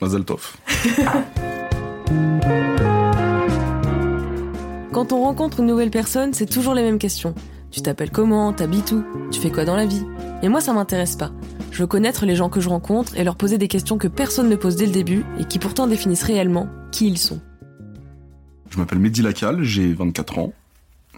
[0.00, 0.56] Mazel tov.
[4.92, 7.34] Quand on rencontre une nouvelle personne, c'est toujours les mêmes questions.
[7.70, 10.04] Tu t'appelles comment T'habites où Tu fais quoi dans la vie?
[10.42, 11.30] Et moi, ça m'intéresse pas.
[11.70, 14.48] Je veux connaître les gens que je rencontre et leur poser des questions que personne
[14.48, 17.40] ne pose dès le début et qui pourtant définissent réellement qui ils sont.
[18.70, 20.52] Je m'appelle Mehdi Lacal, j'ai 24 ans.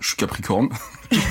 [0.01, 0.69] Je suis Capricorne.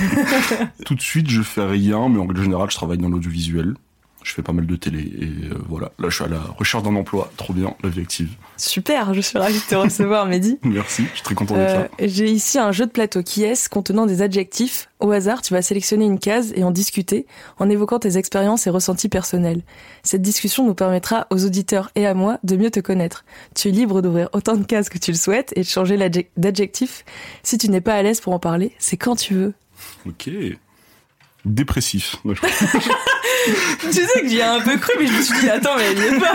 [0.86, 3.74] Tout de suite, je fais rien, mais en règle générale, je travaille dans l'audiovisuel.
[4.22, 5.92] Je fais pas mal de télé et euh, voilà.
[5.98, 7.32] Là, je suis à la recherche d'un emploi.
[7.38, 8.28] Trop bien, la vie active.
[8.58, 10.58] Super, je suis ravie de te recevoir, Mehdi.
[10.64, 11.88] Merci, je suis très content d'être Euh, là.
[12.06, 14.90] J'ai ici un jeu de plateau qui est contenant des adjectifs.
[15.00, 17.26] Au hasard, tu vas sélectionner une case et en discuter
[17.58, 19.62] en évoquant tes expériences et ressentis personnels.
[20.02, 23.24] Cette discussion nous permettra aux auditeurs et à moi de mieux te connaître.
[23.54, 25.96] Tu es libre d'ouvrir autant de cases que tu le souhaites et de changer
[26.36, 27.04] d'adjectif.
[27.42, 29.54] Si tu n'es pas à l'aise pour en parler, c'est quand tu veux.
[30.06, 30.28] Ok.
[31.44, 32.16] Dépressif.
[33.80, 35.84] Tu sais que j'y ai un peu cru, mais je me suis dit, attends, mais
[35.92, 36.32] elle y est pas.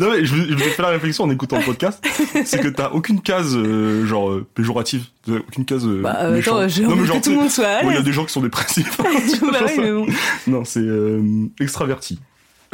[0.00, 2.04] non mais je, je me fait la réflexion en écoutant le podcast,
[2.44, 6.32] c'est que t'as aucune case euh, genre euh, péjorative, t'as aucune case euh, Bah, euh,
[6.34, 6.58] méchante.
[6.58, 8.02] attends, j'ai Non, mais envie genre, que tout le monde soit à Il y a
[8.02, 8.98] des gens qui sont dépressifs.
[9.52, 10.06] Bah mais bon.
[10.48, 11.22] non, c'est euh,
[11.60, 12.18] extraverti.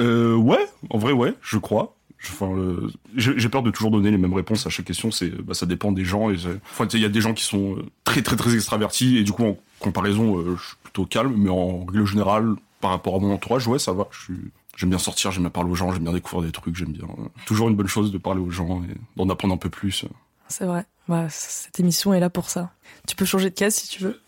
[0.00, 1.95] Euh, ouais, en vrai, ouais, je crois.
[2.30, 5.10] Enfin, euh, j'ai peur de toujours donner les mêmes réponses à chaque question.
[5.10, 6.30] C'est, bah, ça dépend des gens.
[6.30, 6.36] Et
[6.70, 9.32] enfin, il y a des gens qui sont euh, très, très, très extravertis et du
[9.32, 11.34] coup, en comparaison, euh, je suis plutôt calme.
[11.36, 14.08] Mais en règle générale, par rapport à mon entourage, ouais, ça va.
[14.10, 14.38] Je suis,
[14.76, 17.04] j'aime bien sortir, j'aime bien parler aux gens, j'aime bien découvrir des trucs, j'aime bien.
[17.18, 20.04] euh, toujours une bonne chose de parler aux gens et d'en apprendre un peu plus.
[20.48, 20.84] C'est vrai.
[21.08, 22.70] Bah, cette émission est là pour ça.
[23.06, 24.20] Tu peux changer de case si tu veux.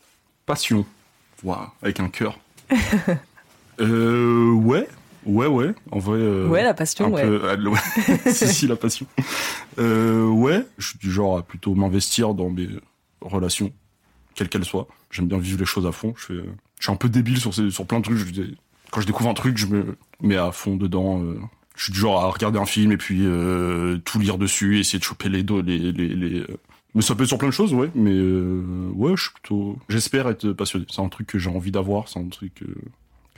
[0.46, 0.86] Passion,
[1.44, 2.38] Waouh, avec un cœur.
[3.80, 4.88] euh, ouais,
[5.28, 5.74] ouais, ouais.
[5.92, 6.18] En vrai.
[6.18, 7.22] euh, ouais, la passion, ouais.
[7.22, 7.78] peu, euh, ouais.
[8.32, 9.06] si, si, la passion.
[9.78, 12.68] Euh, ouais, je suis du genre à plutôt m'investir dans mes
[13.20, 13.72] relations,
[14.34, 14.88] quelles qu'elles soient.
[15.10, 16.14] J'aime bien vivre les choses à fond.
[16.16, 18.18] Je, fais, je suis un peu débile sur, ces, sur plein de trucs.
[18.18, 18.42] Je,
[18.90, 21.22] quand je découvre un truc, je me mets à fond dedans.
[21.22, 21.38] euh.
[21.76, 24.98] je suis du genre à regarder un film et puis euh, tout lire dessus, essayer
[24.98, 26.46] de choper les dos, les, les, les, euh,
[26.94, 27.90] mais ça peut être sur plein de choses, ouais.
[27.94, 28.18] Mais
[28.94, 29.78] ouais, je suis plutôt.
[29.90, 30.86] J'espère être passionné.
[30.90, 32.08] C'est un truc que j'ai envie d'avoir.
[32.08, 32.62] C'est un truc.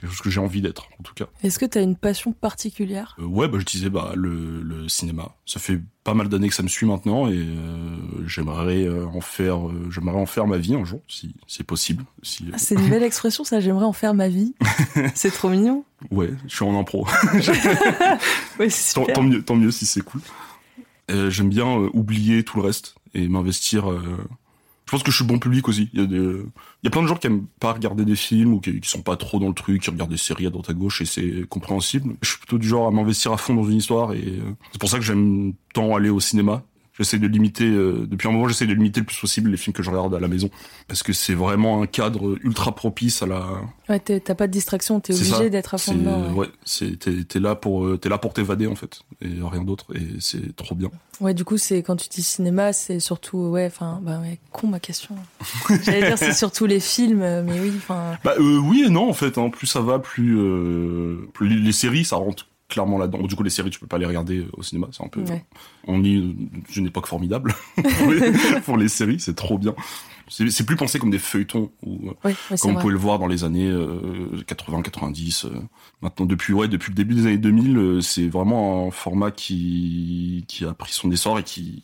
[0.01, 1.25] Quelque chose que j'ai envie d'être, en tout cas.
[1.43, 3.15] Est-ce que tu as une passion particulière?
[3.19, 5.29] Euh, ouais, bah, je disais bah, le, le cinéma.
[5.45, 7.95] Ça fait pas mal d'années que ça me suit maintenant et euh,
[8.27, 9.59] j'aimerais euh, en faire,
[9.91, 12.03] j'aimerais en faire ma vie un jour, si c'est possible.
[12.23, 13.59] Si, Ah, C'est une belle expression, ça.
[13.59, 14.53] J'aimerais en faire ma vie.
[15.15, 15.85] C'est trop mignon.
[16.09, 17.07] ouais, je suis en impro.
[18.59, 18.67] Ouais,
[19.13, 20.21] tant, mieux, tant mieux si c'est cool.
[21.29, 23.85] J'aime bien oublier tout le reste et m'investir.
[24.85, 25.89] Je pense que je suis bon public aussi.
[25.93, 26.43] Il y a des,
[26.83, 29.01] y a plein de gens qui aiment pas regarder des films ou qui, qui sont
[29.01, 31.45] pas trop dans le truc, qui regardent des séries à droite à gauche et c'est
[31.47, 32.15] compréhensible.
[32.21, 34.79] Je suis plutôt du genre à m'investir à fond dans une histoire et euh, c'est
[34.79, 36.63] pour ça que j'aime tant aller au cinéma.
[36.97, 39.73] J'essaie de limiter, euh, depuis un moment, j'essaie de limiter le plus possible les films
[39.73, 40.49] que je regarde à la maison
[40.87, 43.45] parce que c'est vraiment un cadre ultra propice à la,
[43.89, 46.29] Ouais, t'as pas de distraction, t'es obligé d'être à fond dedans.
[46.31, 46.39] Ouais.
[46.39, 49.85] ouais, c'est t'es là pour euh, t'es là pour t'évader en fait et rien d'autre
[49.95, 50.89] et c'est trop bien.
[51.19, 54.67] Ouais, du coup, c'est quand tu dis cinéma, c'est surtout ouais, enfin, bah ouais, con
[54.67, 55.15] ma question.
[55.83, 59.09] J'allais dire c'est surtout les films, euh, mais oui, enfin, Bah euh, oui et non
[59.09, 59.37] en fait.
[59.37, 63.19] Hein, plus ça va, plus, euh, plus les séries ça rentre clairement là-dedans.
[63.19, 65.07] Bon, Du coup les séries tu peux pas les regarder euh, au cinéma, c'est un
[65.07, 65.21] peu.
[65.21, 65.45] ouais.
[65.87, 66.33] On est euh,
[66.75, 67.53] une époque formidable
[67.99, 68.31] pour, les,
[68.65, 69.75] pour les séries, c'est trop bien.
[70.29, 72.81] C'est plus pensé comme des feuilletons ou euh, comme vrai.
[72.81, 73.69] pouvez le voir dans les années
[74.47, 75.47] 80-90.
[76.01, 80.45] maintenant, depuis ouais, depuis le début des années 2000, euh, c'est vraiment un format qui
[80.47, 81.83] qui a pris son essor et qui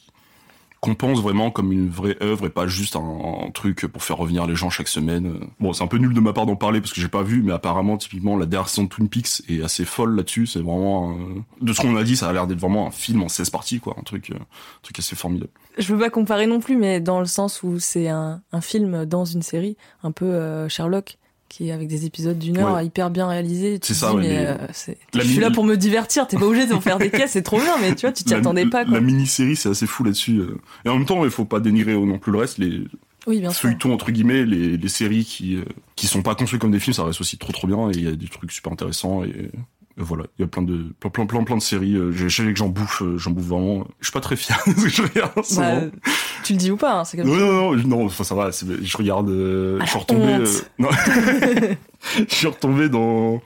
[0.79, 4.45] qu'on pense vraiment comme une vraie œuvre et pas juste un, truc pour faire revenir
[4.45, 5.39] les gens chaque semaine.
[5.59, 7.41] Bon, c'est un peu nul de ma part d'en parler parce que j'ai pas vu,
[7.41, 10.45] mais apparemment, typiquement, la dernière saison de Twin Peaks est assez folle là-dessus.
[10.45, 11.17] C'est vraiment,
[11.61, 13.79] de ce qu'on a dit, ça a l'air d'être vraiment un film en 16 parties,
[13.79, 13.95] quoi.
[13.99, 15.51] Un truc, euh, un truc assez formidable.
[15.77, 19.05] Je veux pas comparer non plus, mais dans le sens où c'est un, un film
[19.05, 21.17] dans une série, un peu euh, Sherlock,
[21.49, 22.85] qui est avec des épisodes d'une heure, Ouais.
[22.85, 23.79] hyper bien réalisés.
[23.81, 26.27] C'est ça, dis, ouais, mais mais- euh, La je suis là pour me divertir.
[26.27, 28.33] T'es pas obligé d'en faire des caisses, c'est trop bien, mais tu vois, tu t'y
[28.33, 28.83] attendais pas.
[28.85, 28.95] Quoi.
[28.95, 30.39] La mini-série, c'est assez fou là-dessus.
[30.39, 30.57] euh.
[30.85, 32.57] Et en même temps, il faut pas dénigrer non plus le reste.
[32.57, 32.81] Les
[33.27, 33.61] Oui, bien sûr.
[33.61, 35.63] feuilletons, entre guillemets, les, les séries qui, euh,
[35.95, 37.89] qui sont pas construites comme des films, ça reste aussi trop trop bien.
[37.91, 39.23] Et il y a des trucs super intéressants.
[39.23, 39.49] Et
[39.97, 41.95] voilà, il y a plein de, plein, plein, plein, plein de séries.
[41.95, 43.87] euh, Je sais que j'en bouffe, euh, j'en bouffe vraiment.
[43.99, 45.97] Je suis pas très fier de ce que je regarde Bah,
[46.43, 48.49] tu le dis ou pas, hein, c'est comme Non, non, non, non, enfin, ça va,
[48.51, 50.45] je regarde, euh, je suis retombé, euh,
[50.77, 50.89] non.
[52.29, 53.41] je suis retombé dans,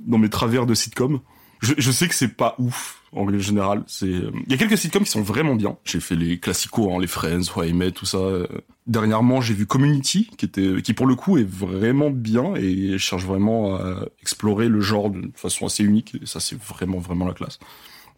[0.00, 1.20] dans mes travers de sitcom.
[1.64, 3.82] Je, sais que c'est pas ouf, en règle générale.
[3.86, 5.76] C'est, euh, il y a quelques sitcoms qui sont vraiment bien.
[5.84, 8.18] J'ai fait les classicos, hein, les Friends, How I Met, tout ça.
[8.18, 8.46] euh.
[8.86, 13.24] Dernièrement, j'ai vu Community, qui était, qui pour le coup est vraiment bien et cherche
[13.24, 16.16] vraiment à explorer le genre de façon assez unique.
[16.22, 17.58] Et ça, c'est vraiment, vraiment la classe.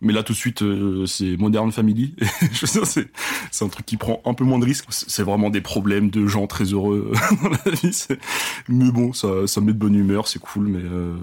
[0.02, 2.14] Mais là, tout de suite, euh, c'est Modern Family.
[2.52, 3.08] c'est,
[3.50, 4.86] c'est un truc qui prend un peu moins de risques.
[4.90, 7.12] C'est vraiment des problèmes de gens très heureux
[7.42, 8.06] dans la vie.
[8.68, 10.68] Mais bon, ça, ça met de bonne humeur, c'est cool.
[10.68, 11.16] Mais euh,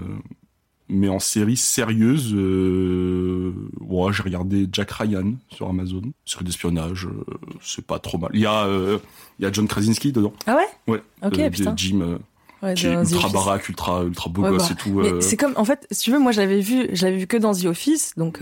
[0.88, 7.24] Mais en série sérieuse, euh, ouais, j'ai regardé Jack Ryan sur Amazon, série d'espionnage, euh,
[7.62, 8.30] c'est pas trop mal.
[8.34, 8.98] Il y a, euh,
[9.38, 10.34] il y a John Krasinski dedans.
[10.46, 10.92] Ah ouais?
[10.92, 11.02] Ouais.
[11.22, 11.72] Ok, euh, putain.
[11.76, 12.18] Jim, euh,
[12.62, 15.20] Ouais, qui est dans The ultra baraque, ultra, ultra beau Ouais, gosse bah, et tout.
[15.20, 17.36] C'est comme, en fait, si tu veux, moi je l'avais vu, je l'avais vu que
[17.36, 18.40] dans The Office, donc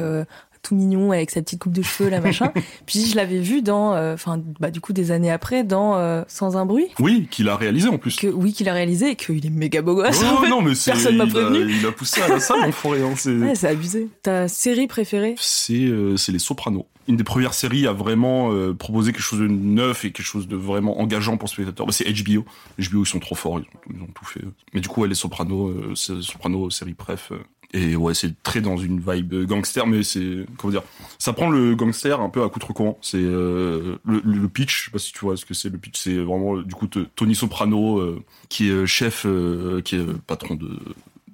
[0.63, 2.53] tout mignon avec sa petite coupe de cheveux, là machin.
[2.87, 6.23] Puis je l'avais vu dans, euh, enfin, bah du coup des années après, dans euh,
[6.29, 8.17] Sans un bruit, Oui, qu'il a réalisé en plus.
[8.17, 10.21] que oui qu'il a réalisé et qu'il est méga beau gosse.
[10.23, 10.49] Oh, en fait.
[10.49, 11.71] non, mais personne m'a a- prévenu.
[11.71, 13.35] Il a poussé à la salle, l'enfoiré, hein, c'est...
[13.37, 14.09] Ouais, c'est abusé.
[14.23, 15.35] Ta série préférée?
[15.39, 16.87] C'est euh, c'est les Sopranos.
[17.09, 20.47] Une des premières séries à vraiment euh, proposer quelque chose de neuf et quelque chose
[20.47, 21.85] de vraiment engageant pour le spectateur.
[21.85, 22.45] Bah, c'est HBO.
[22.79, 24.41] HBO ils sont trop forts, ils ont, ils ont tout fait.
[24.73, 27.33] Mais du coup, ouais, les Sopranos, Sopranos série préf.
[27.75, 30.83] Euh, et ouais, c'est très dans une vibe gangster, mais c'est comment dire,
[31.19, 32.99] ça prend le gangster un peu à contre-courant.
[33.03, 35.69] C'est euh, le, le pitch, je sais pas si tu vois ce que c'est.
[35.71, 39.97] Le pitch, c'est vraiment du coup Tony Soprano euh, qui est euh, chef, euh, qui
[39.97, 40.69] est euh, patron de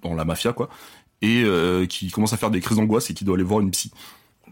[0.02, 0.69] dans la mafia quoi,
[1.23, 3.70] et euh, qui commence à faire des crises d'angoisse et qui doit aller voir une
[3.70, 3.90] psy.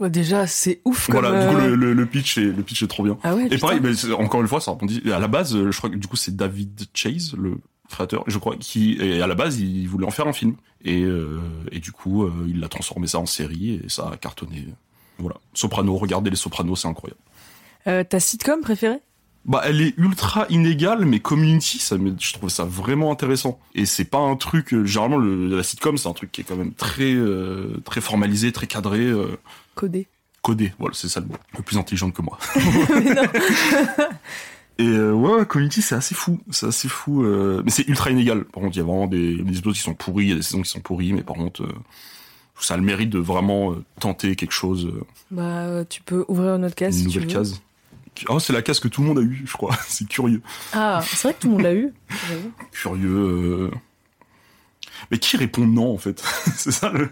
[0.00, 1.20] Ouais, Déjà, c'est ouf comme.
[1.20, 3.16] Voilà, du coup, euh, le, le, le pitch est, le pitch est trop bien.
[3.22, 3.46] Ah ouais.
[3.46, 3.58] Et putain.
[3.68, 5.00] pareil, mais encore une fois, ça répondit.
[5.10, 8.38] À la base, euh, je crois que du coup, c'est David Chase, le créateur, je
[8.38, 10.56] crois, qui, et à la base, il voulait en faire un film.
[10.84, 11.40] Et, euh,
[11.72, 14.66] et du coup, euh, il a transformé ça en série et ça a cartonné.
[15.18, 15.36] Voilà.
[15.54, 17.20] Soprano, regardez les Sopranos, c'est incroyable.
[17.86, 18.98] Euh, ta sitcom préférée?
[19.44, 23.60] Bah, elle est ultra inégale, mais Community, ça, je trouve ça vraiment intéressant.
[23.74, 26.56] Et c'est pas un truc, généralement, le, la sitcom, c'est un truc qui est quand
[26.56, 27.14] même très,
[27.84, 29.08] très formalisé, très cadré,
[29.76, 30.08] Codé.
[30.42, 30.72] codé.
[30.80, 31.34] Voilà, c'est ça le mot.
[31.56, 32.38] Le plus intelligent que moi.
[34.78, 36.38] Et euh, ouais, Community, c'est assez fou.
[36.50, 37.24] C'est assez fou.
[37.24, 38.44] euh, Mais c'est ultra inégal.
[38.44, 40.36] Par contre, il y a vraiment des, des épisodes qui sont pourris, il y a
[40.36, 41.72] des saisons qui sont pourries, mais par contre, euh,
[42.60, 46.54] ça a le mérite de vraiment euh, tenter quelque chose, euh, Bah, tu peux ouvrir
[46.56, 47.38] une autre case une si tu nouvelle veux.
[47.40, 47.60] case.
[48.28, 49.76] Oh, c'est la case que tout le monde a eu, je crois.
[49.88, 50.40] c'est curieux.
[50.72, 51.92] Ah, c'est vrai que tout le monde l'a eu.
[52.72, 53.70] Curieux.
[55.10, 56.20] Mais qui répond non, en fait
[56.56, 57.10] C'est ça le.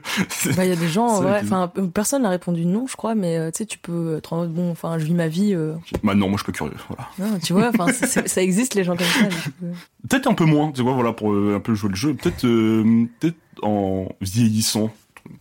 [0.57, 3.37] Bah, il y a des gens, ouais, enfin, personne n'a répondu non, je crois, mais
[3.39, 5.55] euh, tu sais, tu peux être en mode, bon, enfin, je vis ma vie.
[5.55, 6.75] euh, Bah non, moi je suis pas curieux.
[6.89, 7.09] Voilà.
[7.33, 9.25] non, tu vois, enfin, ça existe les gens comme ça.
[9.65, 9.73] euh,
[10.09, 12.15] Peut-être un peu moins, tu vois, voilà, pour euh, un peu jouer le jeu.
[12.15, 14.93] Peut-être, euh, peut-être en vieillissant.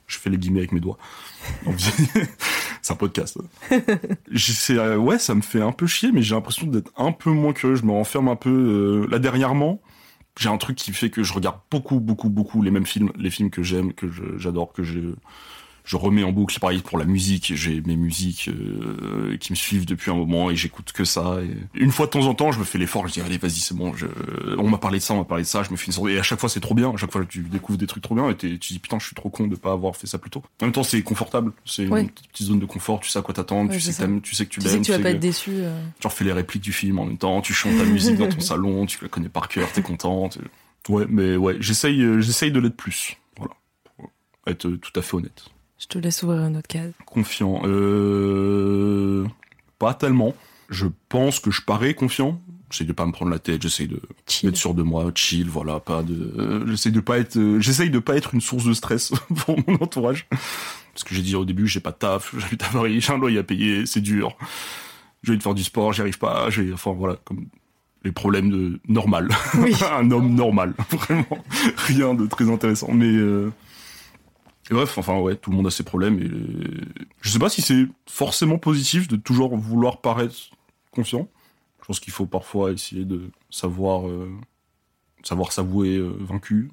[0.08, 0.98] Je fais les guillemets avec mes doigts.
[2.82, 3.38] C'est un podcast.
[4.70, 7.54] Euh, ouais, ça me fait un peu chier, mais j'ai l'impression d'être un peu moins
[7.54, 7.76] curieux.
[7.76, 8.50] Je me renferme un peu.
[8.50, 9.82] euh, Là, dernièrement,
[10.40, 13.30] j'ai un truc qui fait que je regarde beaucoup, beaucoup, beaucoup les mêmes films, les
[13.30, 14.08] films que j'aime, que
[14.38, 15.00] j'adore, que je,
[15.86, 16.58] je remets en boucle.
[16.60, 20.56] Pareil pour la musique, j'ai mes musiques euh, qui me suivent depuis un moment et
[20.56, 21.40] j'écoute que ça.
[21.44, 23.60] Et une fois de temps en temps, je me fais l'effort, je dis allez, vas-y,
[23.60, 23.94] c'est bon.
[23.96, 24.06] Je...
[24.58, 26.08] On m'a parlé de ça, on m'a parlé de ça, je me fais une sorte.
[26.10, 26.92] Et à chaque fois, c'est trop bien.
[26.94, 29.16] À chaque fois, tu découvres des trucs trop bien et tu dis putain, je suis
[29.16, 30.42] trop con de pas avoir fait ça plus tôt.
[30.62, 31.52] En même temps, c'est confortable.
[31.66, 33.02] C'est une petite zone de confort.
[33.02, 33.70] Tu sais à quoi t'attendre.
[33.70, 34.82] Ouais, tu, sais que tu sais que tu Tu sais l'aimes.
[34.82, 35.52] que tu vas pas que- être déçu.
[35.54, 35.78] euh.
[36.00, 38.40] tu refais les répliques du film en même temps, tu chantes ta musique dans ton
[38.42, 40.30] salon, tu la connais par cœur, t'es content.
[40.30, 40.40] tu-
[40.92, 43.16] Ouais, mais ouais, j'essaye, euh, j'essaye de l'être plus.
[43.38, 43.54] Voilà.
[43.96, 44.10] Pour
[44.48, 45.46] être tout à fait honnête.
[45.84, 46.94] Je te laisse ouvrir une autre case.
[47.06, 47.62] Confiant.
[47.66, 49.26] Euh...
[49.80, 50.34] Pas tellement.
[50.70, 52.42] Je pense que je parais confiant.
[52.72, 54.50] J'essaye de pas me prendre la tête, j'essaye de Chill.
[54.50, 57.92] d'être sûr de moi, chill, voilà, pas de, euh, j'essaye de pas être, euh, j'essaye
[57.92, 59.12] de pas être une source de stress
[59.46, 60.26] pour mon entourage.
[60.30, 63.20] Parce que j'ai dit au début, j'ai pas de taf, j'habite à Paris, j'ai un
[63.20, 64.36] loyer à payer, c'est dur.
[65.22, 67.46] Je vais faire du sport, j'y arrive pas, j'ai, enfin voilà, comme
[68.04, 69.30] les problèmes de normal.
[69.56, 69.76] Oui.
[69.92, 71.44] un homme normal, vraiment.
[71.78, 73.52] Rien de très intéressant, mais euh,
[74.72, 76.82] bref, enfin ouais, tout le monde a ses problèmes et euh,
[77.22, 80.36] je sais pas si c'est forcément positif de toujours vouloir paraître
[80.92, 81.28] confiant.
[81.82, 84.30] Je pense qu'il faut parfois essayer de savoir euh,
[85.24, 86.70] savoir s'avouer euh, vaincu,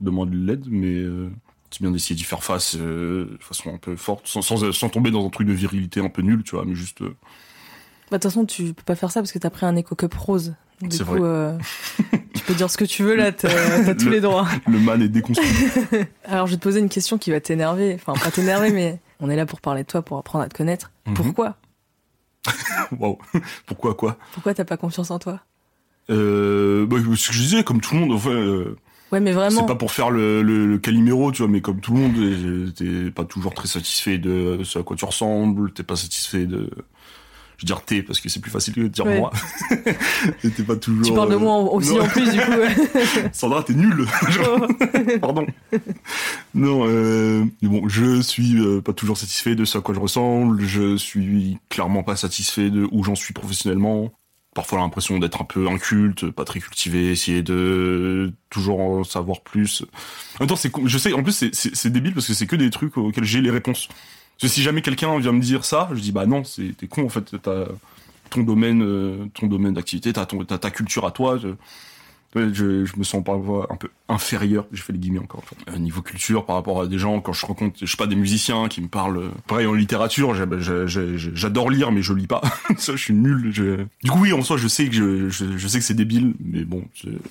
[0.00, 1.30] demander de l'aide, mais euh,
[1.70, 5.10] c'est bien d'essayer d'y faire face euh, de façon un peu forte, sans, sans, tomber
[5.10, 8.24] dans un truc de virilité un peu nul, tu vois, mais juste Bah, de toute
[8.24, 10.54] façon, tu peux pas faire ça parce que t'as pris un Eco Cup rose.
[10.88, 11.20] Du coup, vrai.
[11.22, 11.58] euh,
[12.34, 14.46] tu peux dire ce que tu veux là, t'as tous Le- les droits.
[14.66, 15.48] le man est déconstruit.
[16.24, 17.94] Alors, je vais te poser une question qui va t'énerver.
[17.94, 20.54] Enfin, pas t'énerver, mais on est là pour parler de toi, pour apprendre à te
[20.56, 20.90] connaître.
[21.06, 21.14] Mhm.
[21.14, 21.56] Pourquoi?
[22.98, 23.18] Waouh.
[23.66, 24.16] Pourquoi quoi?
[24.32, 25.40] Pourquoi t'as pas confiance en toi?
[26.10, 28.76] Euh, bah, Ce que je disais, comme tout le monde, enfin, euh,
[29.12, 29.60] Ouais, mais vraiment.
[29.60, 32.74] c'est pas pour faire le, le, le Calimero, tu vois, mais comme tout le monde,
[32.74, 36.70] t'es pas toujours très satisfait de ce à quoi tu ressembles, t'es pas satisfait de...
[37.62, 39.18] Je veux dire t'es, parce que c'est plus facile que de dire Ouais.
[39.20, 39.30] moi.
[40.66, 41.04] Pas toujours...
[41.04, 42.02] Tu parles de euh, moi aussi non.
[42.02, 42.92] en plus, du coup.
[43.32, 44.04] Sandra, t'es nulle.
[44.30, 44.66] Genre,
[45.20, 45.46] Pardon.
[46.54, 50.60] Non, euh, bon, je suis euh, pas toujours satisfait de ce à quoi je ressemble.
[50.62, 54.12] Je suis clairement pas satisfait de où j'en suis professionnellement.
[54.54, 59.82] Parfois l'impression d'être un peu inculte, pas très cultivé, essayer de toujours en savoir plus.
[60.36, 62.70] En même temps, c'est je sais, en plus c'est débile parce que c'est que des
[62.70, 63.88] trucs auxquels j'ai les réponses.
[64.40, 66.86] Parce que si jamais quelqu'un vient me dire ça, je dis bah non, c'est t'es
[66.88, 67.66] con en fait, t'as
[68.30, 71.38] ton domaine, euh, ton domaine d'activité, t'as ta culture à toi.
[71.38, 71.54] je-
[72.96, 76.56] me sens parfois un peu inférieur, j'ai fait les guillemets encore, enfin, niveau culture par
[76.56, 79.18] rapport à des gens, quand je rencontre, je sais pas, des musiciens qui me parlent,
[79.18, 82.40] euh, pareil en littérature, j'ai- j'adore lire, mais je lis pas,
[82.78, 83.52] ça je suis nul.
[84.02, 86.84] Du coup oui, en soi je sais que je, sais que c'est débile, mais bon,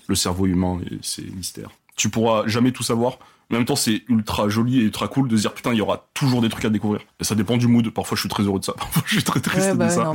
[0.08, 1.72] le cerveau humain, c'est mystère.
[1.96, 3.17] Tu pourras jamais tout savoir,
[3.51, 5.77] mais en même temps c'est ultra joli et ultra cool de se dire putain il
[5.77, 7.01] y aura toujours des trucs à découvrir.
[7.20, 9.24] Et ça dépend du mood, parfois je suis très heureux de ça, parfois je suis
[9.24, 10.13] très triste Ouais, de bah, ça.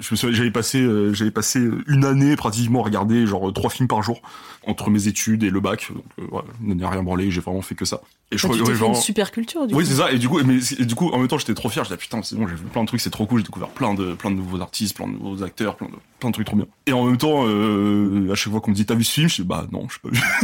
[0.00, 3.68] Je me souviens, j'avais passé, euh, j'avais passé une année pratiquement à regarder genre trois
[3.70, 4.20] films par jour
[4.66, 5.90] entre mes études et le bac.
[5.92, 8.00] Donc, euh, ouais, je n'ai rien branlé, j'ai vraiment fait que ça.
[8.30, 10.12] Et je Bah, crois- fait une super culture, du oui, c'est ça.
[10.12, 11.82] Et du coup, mais et du coup, en même temps, j'étais trop fier.
[11.82, 13.40] Je disais putain, c'est bon, j'ai vu plein de trucs, c'est trop cool.
[13.40, 16.28] J'ai découvert plein de, plein de nouveaux artistes, plein de nouveaux acteurs, plein de, plein
[16.28, 16.66] de trucs trop bien.
[16.86, 19.28] Et en même temps, euh, à chaque fois qu'on me dit t'as vu ce film,
[19.28, 19.94] je dis bah non, je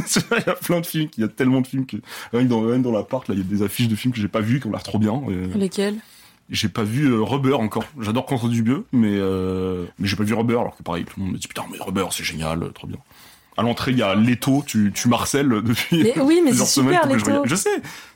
[0.06, 0.42] sais pas vu.
[0.44, 1.96] Il y a plein de films, il y a tellement de films que
[2.32, 4.20] rien que dans, que dans l'appart, là, il y a des affiches de films que
[4.20, 5.22] j'ai pas vu, qui ont l'air trop bien.
[5.28, 5.96] Et- Lesquels?
[6.50, 7.84] J'ai pas vu euh, Rubber encore.
[8.00, 11.24] J'adore Quentin Dubieux, mais euh, mais j'ai pas vu Rubber alors que pareil, tout le
[11.24, 12.98] monde me dit putain mais Rubber c'est génial, euh, trop bien.
[13.56, 17.02] À l'entrée il y a Leto, tu tu marcelles depuis Mais oui, mais c'est super,
[17.08, 17.24] je Leto.
[17.26, 17.46] regarde.
[17.46, 17.70] Je sais,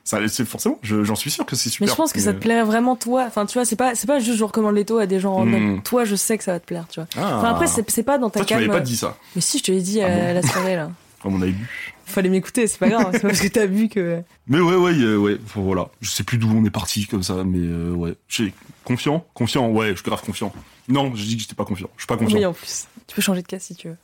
[0.05, 1.87] ça c'est forcément, je- j'en suis sûr que c'est super.
[1.87, 3.25] Mais je pense que ça te plairait vraiment toi.
[3.27, 5.77] Enfin, tu vois, c'est pas, c'est pas juste je recommande taux à des gens random.
[5.77, 5.83] Mm.
[5.83, 7.09] Toi, je sais que ça va te plaire, tu vois.
[7.17, 7.39] Ah.
[7.39, 8.79] Enfin, après, c'est c'est pas dans ta tu m'avais calme.
[8.79, 9.17] pas dit ça.
[9.37, 10.91] Mais si, je te l'ai dit Ah à la soirée, là.
[11.23, 11.69] Comme on avait bu.
[12.09, 13.09] Fallait m'écouter, c'est pas grave.
[13.12, 14.23] c'est parce que t'as vu que.
[14.49, 15.37] Mais ouais, ouais, euh, ouais.
[15.45, 15.88] Enfin, voilà.
[16.00, 18.15] Je sais plus d'où on est parti comme ça, mais euh, ouais.
[18.29, 18.53] J'ai
[18.85, 19.69] confiant, confiant.
[19.69, 20.53] Ouais, je suis grave confiant.
[20.88, 21.88] Non, j'ai dit que j'étais pas confiant.
[21.97, 22.37] Je suis pas confiant.
[22.38, 22.87] Oui, en plus.
[23.07, 23.97] Tu peux changer de cas si tu veux.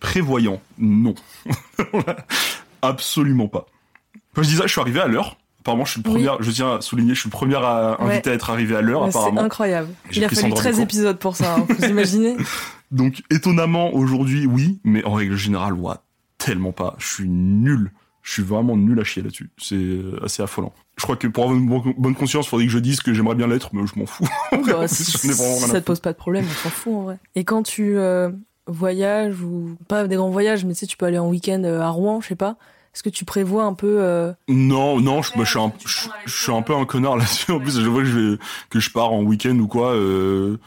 [0.00, 1.14] Prévoyant, non.
[2.82, 3.66] Absolument pas.
[4.34, 5.36] Quand je dis ça, je suis arrivé à l'heure.
[5.60, 6.24] Apparemment, je suis le Oui.
[6.24, 8.12] premier, je tiens à souligner, je suis le premier à, Ouais.
[8.12, 9.40] invité à être arrivé à l'heure, Mais C'est apparemment.
[9.42, 9.88] incroyable.
[10.12, 10.84] Il a fallu Sandra 13 Ducrot.
[10.84, 11.66] épisodes pour ça, hein.
[11.68, 12.36] vous imaginez
[12.90, 15.94] Donc, étonnamment, aujourd'hui, oui, mais en règle générale, ouais,
[16.38, 16.94] tellement pas.
[16.98, 17.92] Je suis nul.
[18.22, 19.50] Je suis vraiment nul à chier là-dessus.
[19.58, 20.72] C'est euh, assez affolant.
[20.96, 23.14] Je crois que pour avoir une bon- bonne conscience, il faudrait que je dise que
[23.14, 24.28] j'aimerais bien l'être, mais je m'en fous.
[24.66, 27.18] Bah, ça te pose pas de problème, on s'en fout en vrai.
[27.36, 28.30] Et quand tu euh,
[28.66, 31.80] voyages, ou pas des grands voyages, mais tu sais, tu peux aller en week-end euh,
[31.80, 32.56] à Rouen, je sais pas.
[32.94, 33.96] Est-ce que tu prévois un peu.
[34.00, 37.52] euh, Non, non, je, je suis un, je, je suis un peu un connard là-dessus.
[37.52, 38.38] En plus, je vois que je, vais,
[38.70, 39.92] que je pars en week-end ou quoi.
[39.94, 40.58] euh,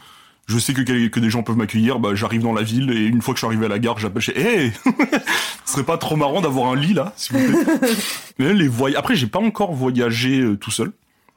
[0.52, 1.98] je sais que, des gens peuvent m'accueillir.
[1.98, 3.98] Bah, j'arrive dans la ville et une fois que je suis arrivé à la gare,
[3.98, 4.38] j'appelle chez.
[4.38, 4.72] Hey,
[5.64, 7.78] ce serait pas trop marrant d'avoir un lit là, s'il vous plaît?
[8.38, 8.94] Mais les voy...
[8.94, 10.92] Après, j'ai pas encore voyagé euh, tout seul.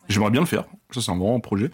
[0.10, 0.66] J'aimerais bien le faire.
[0.92, 1.72] Ça, c'est un vraiment projet.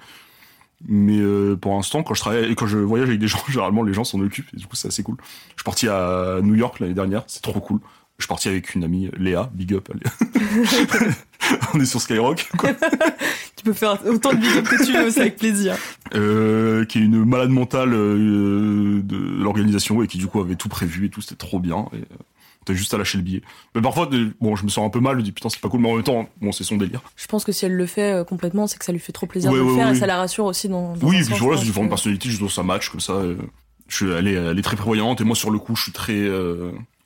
[0.87, 3.93] Mais euh, pour l'instant, quand je travaille, quand je voyage avec des gens, généralement les
[3.93, 4.49] gens s'en occupent.
[4.53, 5.17] Et du coup, c'est assez cool.
[5.55, 7.23] Je suis parti à New York l'année dernière.
[7.27, 7.79] C'est trop cool.
[8.21, 9.89] Je suis parti avec une amie, Léa, big up.
[11.73, 12.69] On est sur Skyrock, quoi.
[13.55, 15.75] Tu peux faire autant de vidéos que tu veux, c'est avec plaisir.
[16.13, 20.69] Euh, qui est une malade mentale euh, de l'organisation et qui du coup avait tout
[20.69, 21.87] prévu et tout, c'était trop bien.
[21.93, 22.17] Et, euh,
[22.63, 23.41] T'as juste à lâcher le billet.
[23.73, 24.07] Mais parfois,
[24.39, 25.95] bon, je me sens un peu mal, je dis putain, c'est pas cool, mais en
[25.95, 27.01] même temps, bon, c'est son délire.
[27.15, 29.25] Je pense que si elle le fait euh, complètement, c'est que ça lui fait trop
[29.25, 29.97] plaisir Ouais, de le faire ouais.
[29.97, 30.95] et ça la rassure aussi dans.
[30.95, 32.99] dans Oui, et puis voilà, c'est une forme de personnalité, je trouve ça match comme
[32.99, 33.19] ça.
[33.87, 35.91] je suis, elle, est, elle est très prévoyante et moi sur le coup, je suis
[35.91, 36.29] très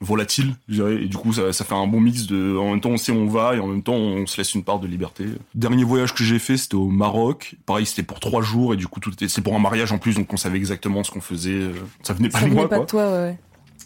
[0.06, 1.04] volatile, je dirais.
[1.04, 2.58] Et du coup, ça, ça fait un bon mix de.
[2.58, 4.54] En même temps, on sait où on va et en même temps, on se laisse
[4.56, 5.26] une part de liberté.
[5.56, 7.56] Dernier voyage que j'ai fait, c'était au Maroc.
[7.66, 9.28] Pareil, c'était pour trois jours et du coup, tout était.
[9.28, 11.52] C'est pour un mariage en plus, donc on savait exactement ce qu'on faisait.
[11.52, 12.86] euh, Ça venait pas Ça de venait moi, pas quoi.
[12.86, 13.38] de toi, ouais.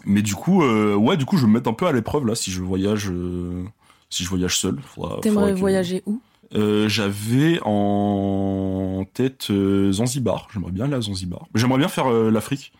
[0.06, 2.26] Mais du coup, euh, ouais, du coup, je vais me mettre un peu à l'épreuve
[2.26, 3.64] là si je voyage, euh,
[4.10, 4.78] si je voyage seul.
[5.22, 6.22] T'aimerais que- voyager où?
[6.56, 10.48] Euh, J'avais en tête euh, Zanzibar.
[10.54, 11.48] J'aimerais bien aller à Zanzibar.
[11.56, 12.72] J'aimerais bien faire euh, l'Afrique.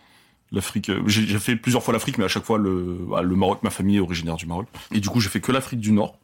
[0.52, 0.90] L'Afrique.
[0.90, 3.62] euh, j'ai fait plusieurs fois l'Afrique, mais à chaque fois le, bah, le Maroc.
[3.64, 4.68] Ma famille est originaire du Maroc.
[4.92, 6.18] Et du coup, j'ai fait que l'Afrique du Nord.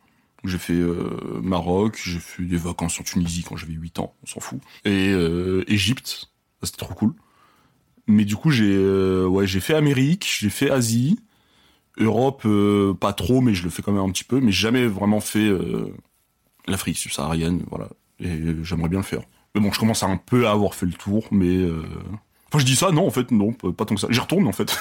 [0.43, 1.99] J'ai fait euh, Maroc.
[2.03, 4.13] J'ai fait des vacances en Tunisie quand j'avais 8 ans.
[4.23, 4.59] On s'en fout.
[4.83, 6.31] Et euh, Égypte.
[6.63, 7.13] C'était trop cool.
[8.07, 11.19] Mais du coup, j'ai euh, ouais, j'ai fait Amérique, j'ai fait Asie,
[11.97, 12.47] Europe,
[12.99, 15.49] pas trop, mais je le fais quand même un petit peu, mais jamais vraiment fait
[16.67, 17.89] l'Afrique subsaharienne, voilà.
[18.19, 19.23] Et j'aimerais bien le faire.
[19.53, 21.67] Mais bon, je commence un peu à avoir fait le tour, mais.
[22.47, 24.07] Enfin, je dis ça, non, en fait, non, pas tant que ça.
[24.09, 24.77] J'y retourne en fait.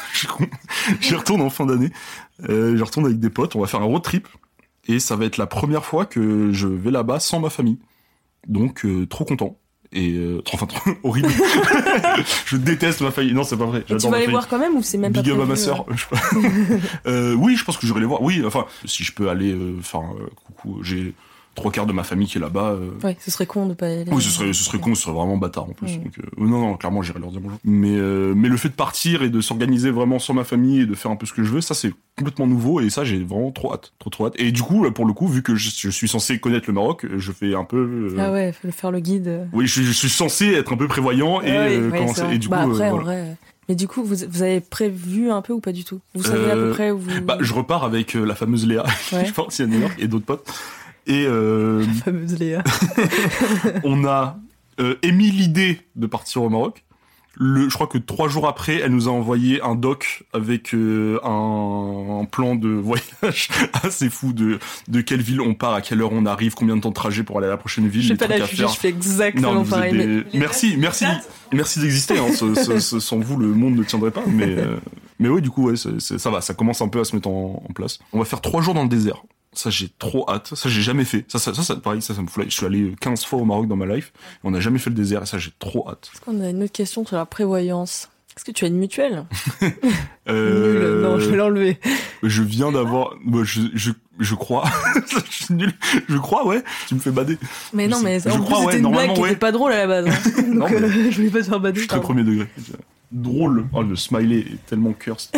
[1.01, 1.91] J'y retourne en fin d'année.
[2.49, 3.57] Euh, J'y retourne avec des potes.
[3.57, 4.29] On va faire un road trip,
[4.87, 7.79] et ça va être la première fois que je vais là-bas sans ma famille.
[8.47, 9.59] Donc, euh, trop content.
[9.95, 11.31] Et euh, enfin, trop horrible.
[12.47, 13.33] je déteste ma famille.
[13.33, 13.85] Non, c'est pas vrai.
[13.87, 15.87] Tu vas les voir quand même ou c'est même Big pas up à ma sœur.
[17.07, 18.21] Euh, oui, je pense que j'irai les voir.
[18.21, 19.81] Oui, enfin, si je peux aller euh,
[20.45, 21.15] coucou, j'ai
[21.55, 22.73] trois quarts de ma famille qui est là-bas.
[22.73, 22.91] euh.
[23.03, 24.11] Ouais, ce serait con de pas y aller.
[24.13, 25.99] Oui, ce serait, ce serait con, ce serait vraiment bâtard en plus.
[25.99, 26.03] Mm.
[26.05, 27.59] Donc, euh, non, non, clairement, j'irai leur dire bonjour.
[27.65, 30.87] Mais, euh, mais le fait de partir et de s'organiser vraiment sans ma famille et
[30.87, 33.23] de faire un peu ce que je veux, ça c'est complètement nouveau et ça j'ai
[33.25, 34.35] vraiment trop hâte, trop trop hâte.
[34.37, 37.07] Et du coup, pour le coup, vu que je, je suis censé connaître le Maroc,
[37.17, 38.15] je fais un peu.
[38.19, 39.49] Ah ouais, faut le faire le guide.
[39.53, 42.35] Oui, je, je suis censé être un peu prévoyant et ouais, vrai.
[42.35, 43.37] et du coup, bah après, euh, en vrai.
[43.69, 46.01] Mais du coup, vous, vous avez prévu un peu ou pas du tout?
[46.15, 47.21] Vous savez à peu près où vous.
[47.23, 49.25] Bah, je repars avec euh, la fameuse Léa, Ouais.
[49.25, 50.47] je pense, York et d'autres potes.
[51.07, 52.63] Et euh, fameuse Léa.
[53.85, 54.39] on a
[54.81, 56.85] euh, émis l'idée de partir au Maroc.
[57.37, 61.19] Le, je crois que trois jours après, elle nous a envoyé un doc avec euh,
[61.25, 63.49] un, un plan de voyage
[63.83, 66.81] assez fou de de quelle ville on part, à quelle heure on arrive, combien de
[66.81, 68.67] temps de trajet pour aller à la prochaine ville, Je les fais pas la juger,
[68.73, 69.93] je fais exactement Non, pareil.
[69.93, 71.07] des- mais- Merci, merci,
[71.53, 72.19] merci d'exister.
[72.19, 72.33] Hein.
[72.33, 74.23] Ce- ce- ce- sans vous, le monde ne tiendrait pas.
[74.29, 74.77] Mais, euh,
[75.19, 77.65] mais oui, du coup, ouais, ça va, ça commence un peu à se mettre en,
[77.69, 77.99] en place.
[78.13, 79.25] On va faire trois jours dans le désert.
[79.59, 80.55] Ça, j'ai trop hâte.
[80.55, 81.25] Ça, j'ai jamais fait.
[81.29, 83.39] Ça, ça, ça, ça, pareil, ça, ça me fout la- Je suis allé 15 fois
[83.41, 84.13] au Maroc dans ma life.
[84.43, 86.11] On n'a jamais fait le désert et ça, j'ai trop hâte.
[86.15, 88.09] Est-ce qu'on a une autre question sur la prévoyance?
[88.37, 89.25] Est-ce que tu as une mutuelle?
[90.29, 91.03] Euh, Nul.
[91.03, 91.79] Non, je vais l'enlever.
[92.23, 94.65] je viens d'avoir, moi, je, je, je crois,
[95.31, 95.73] je suis nul.
[96.09, 96.65] Je crois, ouais.
[96.89, 97.39] Tu me fais bader.
[97.73, 99.87] Mais non, mais je en plus, ouais, c'était une blague qui était pas drôle à
[99.87, 100.09] la base.
[100.09, 100.43] hein.
[100.49, 101.75] Non, Donc, mais- euh, je voulais pas te faire bader.
[101.77, 102.49] Je suis très premier degré.
[103.13, 103.67] Drôle.
[103.73, 105.31] Oh, le smiley est tellement cursed.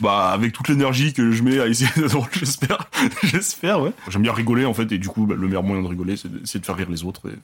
[0.00, 2.88] Bah, avec toute l'énergie que je mets à essayer d'être drôle, j'espère.
[3.22, 3.92] j'espère, ouais.
[4.08, 6.30] J'aime bien rigoler, en fait, et du coup, bah, le meilleur moyen de rigoler, c'est
[6.30, 7.36] de, de faire rire les autres et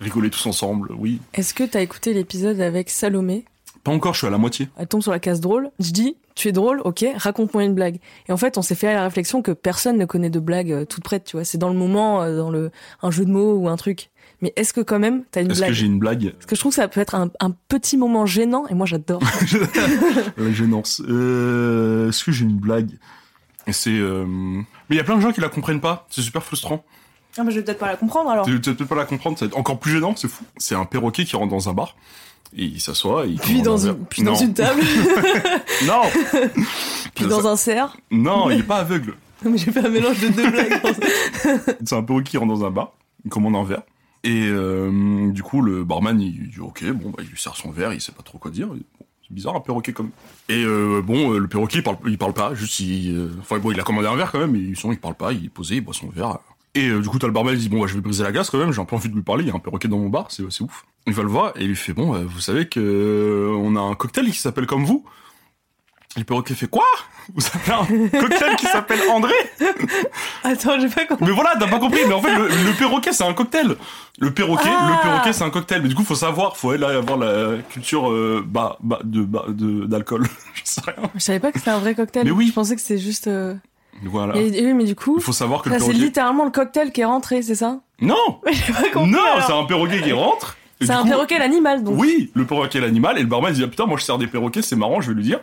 [0.00, 1.20] rigoler tous ensemble, oui.
[1.34, 3.44] Est-ce que t'as écouté l'épisode avec Salomé?
[3.84, 4.68] Pas encore, je suis à la moitié.
[4.76, 5.70] Elle tombe sur la case drôle.
[5.78, 7.98] Je dis, tu es drôle, ok, raconte-moi une blague.
[8.28, 10.84] Et en fait, on s'est fait la réflexion que personne ne connaît de blague euh,
[10.84, 11.44] toute prête, tu vois.
[11.44, 12.70] C'est dans le moment, euh, dans le
[13.02, 14.10] un jeu de mots ou un truc.
[14.40, 16.54] Mais est-ce que quand même, t'as une Est-ce blague que j'ai une blague Parce que
[16.54, 19.20] je trouve que ça peut être un, un petit moment gênant, et moi j'adore.
[20.36, 21.02] La gênance.
[21.08, 22.90] Euh, Est-ce que j'ai une blague
[23.70, 23.90] c'est...
[23.90, 26.06] euh, Mais il y a plein de gens qui la comprennent pas.
[26.08, 26.84] C'est super frustrant.
[27.36, 28.46] Ah, mais je vais peut-être pas la comprendre alors.
[28.46, 30.44] Tu vas peut-être pas la comprendre, ça va être encore plus gênant, c'est fou.
[30.56, 31.94] C'est un perroquet qui rentre dans un bar.
[32.56, 34.38] Et il s'assoit et il Puis dans, un une, puis dans Non.
[34.40, 34.80] une table,
[35.86, 36.00] Non
[37.14, 37.96] puis dans un cerf.
[38.10, 39.14] Non, il est pas aveugle.
[39.44, 40.80] Non, mais j'ai fait un mélange de deux blagues.
[41.84, 42.92] C'est un perroquet qui rentre dans un bar,
[43.24, 43.82] il commande un verre.
[44.24, 47.70] Et euh, du coup, le barman, il dit ok, bon, bah, il lui sert son
[47.70, 48.68] verre, il sait pas trop quoi dire.
[49.22, 50.10] C'est bizarre un perroquet comme.
[50.48, 53.30] Et euh, bon, euh, le perroquet, il parle, pas, juste il.
[53.40, 55.50] Enfin bon, il a commandé un verre quand même, mais il parle pas, il est
[55.50, 56.38] posé, il boit son verre.
[56.74, 58.50] Et du coup, t'as le barman, il dit bon, bah, je vais briser la glace
[58.50, 59.98] quand même, j'ai un peu envie de lui parler, il y a un perroquet dans
[59.98, 60.84] mon bar, c'est ouf.
[61.08, 63.80] Il va le voir et il lui fait bon, euh, vous savez que on a
[63.80, 65.04] un cocktail qui s'appelle comme vous?
[66.18, 66.82] Et le perroquet fait quoi?
[67.32, 69.34] Vous avez un cocktail qui s'appelle André?
[70.42, 71.26] Attends, j'ai pas compris.
[71.26, 72.00] mais voilà, t'as pas compris.
[72.08, 73.76] Mais en fait, le, le perroquet, c'est un cocktail.
[74.18, 75.82] Le perroquet, Ah le perroquet, c'est un cocktail.
[75.82, 79.44] Mais du coup, faut savoir, faut aller avoir la culture euh, bah, bah, de bah,
[79.48, 80.26] de d'alcool.
[80.54, 80.96] Je sais rien.
[81.14, 82.24] Je savais pas que c'était un vrai cocktail.
[82.24, 82.48] Mais oui.
[82.48, 83.28] Je pensais que c'était juste.
[83.28, 83.54] euh,
[84.04, 84.36] Voilà.
[84.36, 86.04] Et, et oui, mais du coup, Il faut savoir que le ça c'est perroquet.
[86.06, 87.78] littéralement le cocktail qui est rentré, c'est ça?
[88.00, 88.16] Non,
[88.50, 89.10] J'ai pas compris.
[89.12, 90.56] non, c'est un perroquet qui rentre.
[90.80, 91.94] C'est un coup- perroquet l'animal, donc.
[91.98, 94.62] Oui, le perroquet l'animal et le barman dit ah, putain moi je sers des perroquets
[94.62, 95.40] c'est marrant je vais lui dire.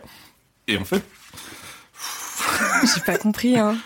[0.68, 1.02] Et en fait,
[2.94, 3.76] J'ai pas compris, hein.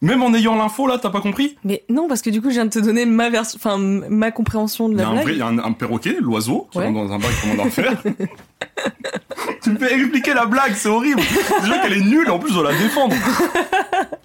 [0.00, 1.56] même en ayant l'info là t'as pas compris?
[1.64, 4.30] Mais non, parce que du coup, je viens de te donner ma version, enfin, ma
[4.30, 5.22] compréhension de la blague.
[5.24, 7.70] vrai, il y a un, perroquet, l'oiseau, qui rentre dans un bar et commande un
[7.70, 8.02] fer.
[9.62, 11.20] Tu me fais expliquer la blague, c'est horrible.
[11.62, 13.14] Déjà qu'elle est nulle, en plus on la défendre.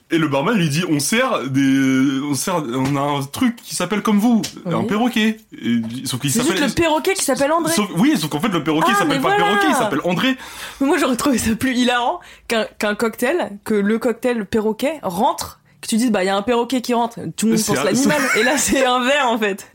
[0.09, 3.75] Et le barman lui dit, on sert des, on sert, on a un truc qui
[3.75, 4.73] s'appelle comme vous, Oui.
[4.73, 5.37] un perroquet.
[5.53, 6.61] Et, sauf qu'il s'appelle.
[6.61, 7.71] le perroquet qui s'appelle André.
[7.73, 9.45] Sauf- oui, sauf qu'en fait le perroquet Ah, s'appelle pas voilà.
[9.45, 10.37] perroquet, il s'appelle André.
[10.81, 15.87] Mais Moi, j'aurais trouvé ça plus hilarant qu'un cocktail, que le cocktail perroquet rentre, que
[15.87, 18.21] tu dises, bah, il y a un perroquet qui rentre, tout le monde pense l'animal,
[18.37, 19.71] et là, c'est un verre, en fait.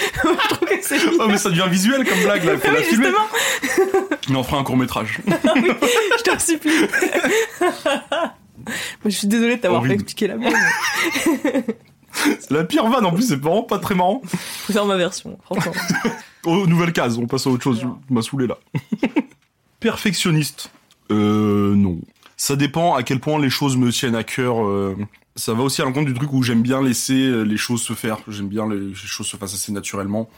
[0.00, 2.74] Je trouve que c'est Oh mais ça devient visuel comme blague là, il faut Oui,
[2.74, 3.06] la filmer.
[3.06, 5.20] justement, Mais on fera un court métrage.
[5.26, 6.70] je t'en supplie.
[8.66, 10.52] Moi, je suis désolée de t'avoir fait expliquer la blague.
[12.12, 14.20] C'est la pire vanne en plus, c'est vraiment pas très marrant.
[14.32, 15.72] Je préfère ma version, franchement.
[16.44, 17.80] Oh, nouvelle case, on passe à autre chose.
[17.80, 18.58] Tu m'as saoulé là.
[19.80, 20.70] Perfectionniste.
[21.10, 21.98] Euh, non.
[22.36, 24.64] Ça dépend à quel point les choses me tiennent à cœur.
[24.66, 24.96] euh,
[25.40, 27.94] ça va aussi à l'encontre du truc où j'aime bien laisser euh, les choses se
[27.94, 28.18] faire.
[28.28, 30.28] J'aime bien les, choses se fassent assez naturellement.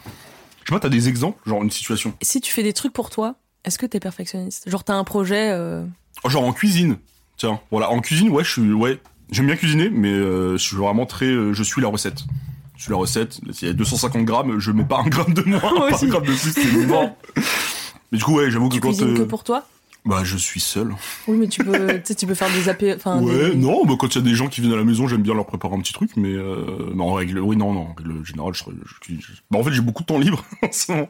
[0.65, 1.41] Je sais pas, t'as des exemples?
[1.47, 2.15] Genre une situation.
[2.23, 3.35] Si tu fais des trucs pour toi,
[3.65, 4.69] est-ce que t'es perfectionniste?
[4.71, 5.85] Genre, t'as un projet, euh,
[6.25, 6.99] Oh, genre en cuisine.
[7.37, 7.91] Tiens, voilà.
[7.91, 9.01] En cuisine, ouais, je suis, ouais.
[9.31, 12.25] J'aime bien cuisiner, mais euh, je suis vraiment très, euh, je suis la recette.
[12.77, 13.41] Je suis la recette.
[13.51, 16.09] S'il y a 250 grammes, je mets pas un gramme de moins, Moi pas un
[16.09, 17.11] gramme de plus, c'est mort.
[18.11, 19.65] Mais du coup, ouais, j'avoue que tu quand, euh, que pour toi?
[20.05, 20.95] Bah, je suis seul.
[21.29, 22.95] Oui, mais tu peux, tu peux faire des.
[22.95, 24.85] Enfin, Ouais, des- non, bah, quand il y a des gens qui viennent à la
[24.85, 27.81] maison, j'aime bien leur préparer un petit truc, mais, euh, en règle, oui, non, non,
[27.89, 28.65] en règle générale, je,
[29.09, 31.09] je, je- bah, en fait, j'ai beaucoup de temps libre en ce moment.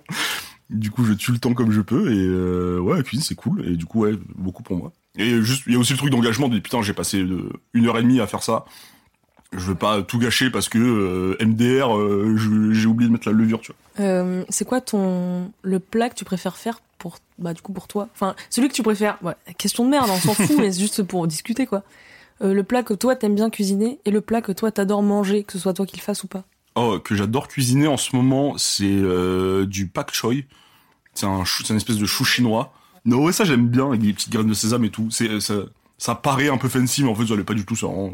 [0.71, 3.35] Du coup, je tue le temps comme je peux, et euh, ouais, la cuisine, c'est
[3.35, 4.93] cool, et du coup, ouais, beaucoup pour moi.
[5.19, 7.87] Et juste, il y a aussi le truc d'engagement, de putain, j'ai passé euh, une
[7.87, 8.65] heure et demie à faire ça.
[9.55, 12.37] Je veux pas tout gâcher parce que euh, MDR, euh,
[12.73, 14.07] j'ai oublié de mettre la levure, tu vois.
[14.07, 17.88] Euh, c'est quoi ton le plat que tu préfères faire pour bah du coup pour
[17.88, 19.19] toi Enfin, celui que tu préfères.
[19.23, 21.83] Ouais, question de merde, on s'en fout, mais c'est juste pour discuter quoi.
[22.41, 25.43] Euh, le plat que toi t'aimes bien cuisiner et le plat que toi t'adores manger,
[25.45, 26.45] que ce soit toi qui le fasses ou pas.
[26.75, 30.33] Oh, que j'adore cuisiner en ce moment, c'est euh, du pak choi.
[31.15, 32.73] C'est un, c'est une espèce de chou chinois.
[33.05, 35.11] Non, ouais, ça j'aime bien, avec des petites graines de sésame et tout.
[35.11, 35.55] C'est, ça,
[35.99, 37.77] ça paraît un peu fancy, mais en fait, ça l'est pas du tout.
[37.77, 38.12] C'est vraiment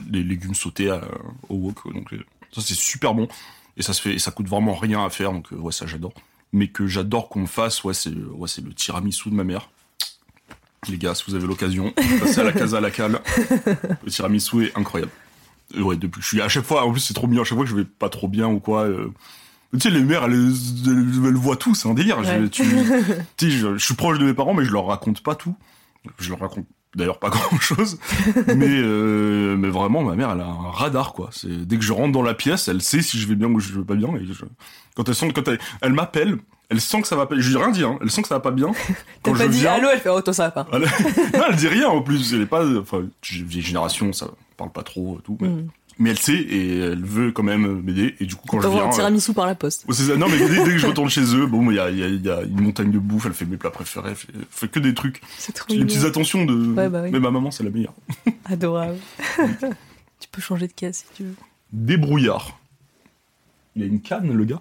[0.00, 1.02] des légumes sautés à-
[1.48, 1.76] au wok.
[1.94, 3.28] Donc, euh, ça, c'est super bon.
[3.76, 5.32] Et ça se fait, et ça coûte vraiment rien à faire.
[5.32, 6.14] Donc, euh, ouais, ça j'adore.
[6.56, 9.68] Mais que j'adore qu'on fasse, ouais, c'est ouais, le tiramisu de ma mère.
[10.88, 13.20] Les gars, si vous avez l'occasion, passez à la casa à la cale.
[14.04, 15.12] Le tiramisu est incroyable.
[15.76, 17.56] Euh, Ouais, depuis, je suis à chaque fois, en plus c'est trop bien, à chaque
[17.58, 18.84] fois que je vais pas trop bien ou quoi.
[18.84, 19.08] euh,
[19.72, 20.52] tu sais, les mères, elles,
[20.86, 22.22] elles, elles voient tout, c'est un délire.
[22.22, 22.48] Je- Ouais.
[22.48, 22.62] tu,
[23.36, 25.54] tu sais, je, je suis proche de mes parents, mais je leur raconte pas tout.
[26.18, 27.98] Je leur raconte d'ailleurs pas grand chose.
[28.48, 31.28] mais, euh, mais vraiment, ma mère, elle a un radar, quoi.
[31.32, 33.60] C'est, dès que je rentre dans la pièce, elle sait si je vais bien ou
[33.60, 34.08] je vais pas bien.
[34.16, 34.44] Et je-
[34.96, 37.54] quand elle sent, quand elle, elle m'appelle, elle sent que ça va pas, je lui
[37.56, 37.98] ai rien dit, hein.
[38.02, 38.72] Elle sent que ça va pas bien.
[39.22, 40.66] T'as Quand pas je dit viens- allô, elle fait oh toi ça va pas.
[40.72, 40.80] elle...
[40.80, 42.32] non, elle dit rien en plus.
[42.34, 45.36] Elle est pas, enfin, vieille génération, ça parle pas trop, tout.
[45.40, 45.68] Mais, Mm.
[45.98, 48.14] Mais elle sait et elle veut quand même m'aider.
[48.20, 49.90] Et du coup, quand je viens, un euh, tiramisu par la poste.
[49.90, 50.16] Ça.
[50.16, 52.02] Non, mais dès, dès que je retourne chez eux, bon, il y a, il y,
[52.02, 54.28] a, il y a une montagne de bouffe, elle fait mes plats préférés, elle fait,
[54.34, 55.20] elle fait que des trucs.
[55.38, 56.54] C'est trop Les petites attentions de.
[56.74, 57.10] Ouais, bah oui.
[57.12, 57.94] Mais ma maman, c'est la meilleure.
[58.44, 58.98] Adorable.
[60.20, 61.34] tu peux changer de case si tu veux.
[61.72, 62.58] Débrouillard.
[63.74, 64.60] Il a une canne, le gars?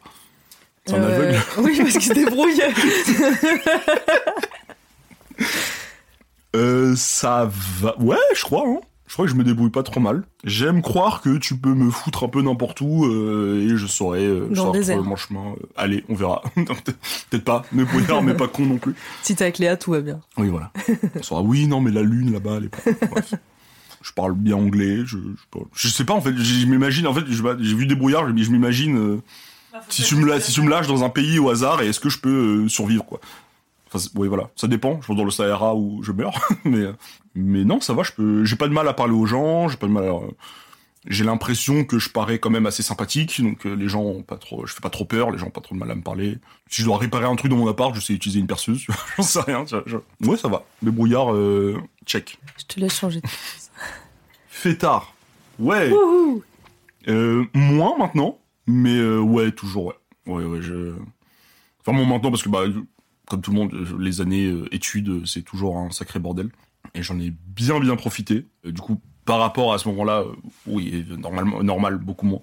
[0.85, 1.39] C'est un Euh, aveugle.
[1.59, 2.61] Oui, parce qu'il se débrouille.
[6.55, 7.49] Euh, ça
[7.81, 7.99] va.
[7.99, 8.79] Ouais, je crois, hein.
[9.15, 10.23] Je crois que je me débrouille pas trop mal.
[10.43, 14.25] J'aime croire que tu peux me foutre un peu n'importe où euh, et je saurais,
[14.25, 15.51] euh, je saurais mon chemin.
[15.51, 16.41] Euh, allez, on verra.
[17.29, 18.93] Peut-être pas, mais brouillard, mais pas con non plus.
[19.23, 20.19] si t'es avec Léa, tout va bien.
[20.37, 20.69] Oui, voilà.
[21.17, 22.67] On saura, oui, non, mais la lune là-bas, elle est
[22.99, 23.07] pas.
[23.09, 23.35] Bref.
[24.01, 27.13] Je parle bien anglais, je, je, je sais pas, en fait, je, je m'imagine, en
[27.13, 29.21] fait, j'ai vu des brouillards, je, je m'imagine euh,
[29.87, 32.01] si, tu me la- si tu me lâches dans un pays au hasard, et est-ce
[32.01, 33.21] que je peux euh, survivre, quoi?
[33.95, 36.85] Enfin, oui, voilà, ça dépend, je vais dans le Sahara où je meurs, mais,
[37.35, 39.77] mais non, ça va, je peux, j'ai pas de mal à parler aux gens, j'ai
[39.77, 40.13] pas de mal à,
[41.07, 44.37] j'ai l'impression que je parais quand même assez sympathique, donc euh, les gens ont pas
[44.37, 46.01] trop, je fais pas trop peur, les gens ont pas trop de mal à me
[46.01, 46.39] parler.
[46.67, 49.23] Si je dois réparer un truc dans mon appart, je sais utiliser une perceuse, j'en
[49.23, 49.65] sais rien.
[49.65, 50.63] tu vois, je- Ouais, ça va.
[50.81, 51.77] Les brouillards, euh,
[52.07, 52.39] check.
[52.57, 53.27] Je te laisse changer de
[54.47, 55.13] Fêtard.
[55.59, 55.89] Ouais.
[55.91, 56.43] Wouhou
[57.07, 59.93] Euh, moins maintenant, mais euh, ouais, toujours, ouais.
[60.25, 60.93] Ouais, ouais, je...
[61.81, 62.63] Enfin, moins maintenant, parce que, bah,
[63.27, 66.49] comme tout le monde, euh, les années euh, études, euh, c'est toujours un sacré bordel.
[66.93, 68.45] Et j'en ai bien, bien profité.
[68.63, 70.23] Du coup, par rapport à ce moment-là,
[70.67, 72.41] oui, normalement, normal, beaucoup moins.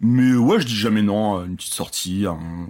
[0.00, 2.68] Mais ouais, je dis jamais non à une petite sortie, à un-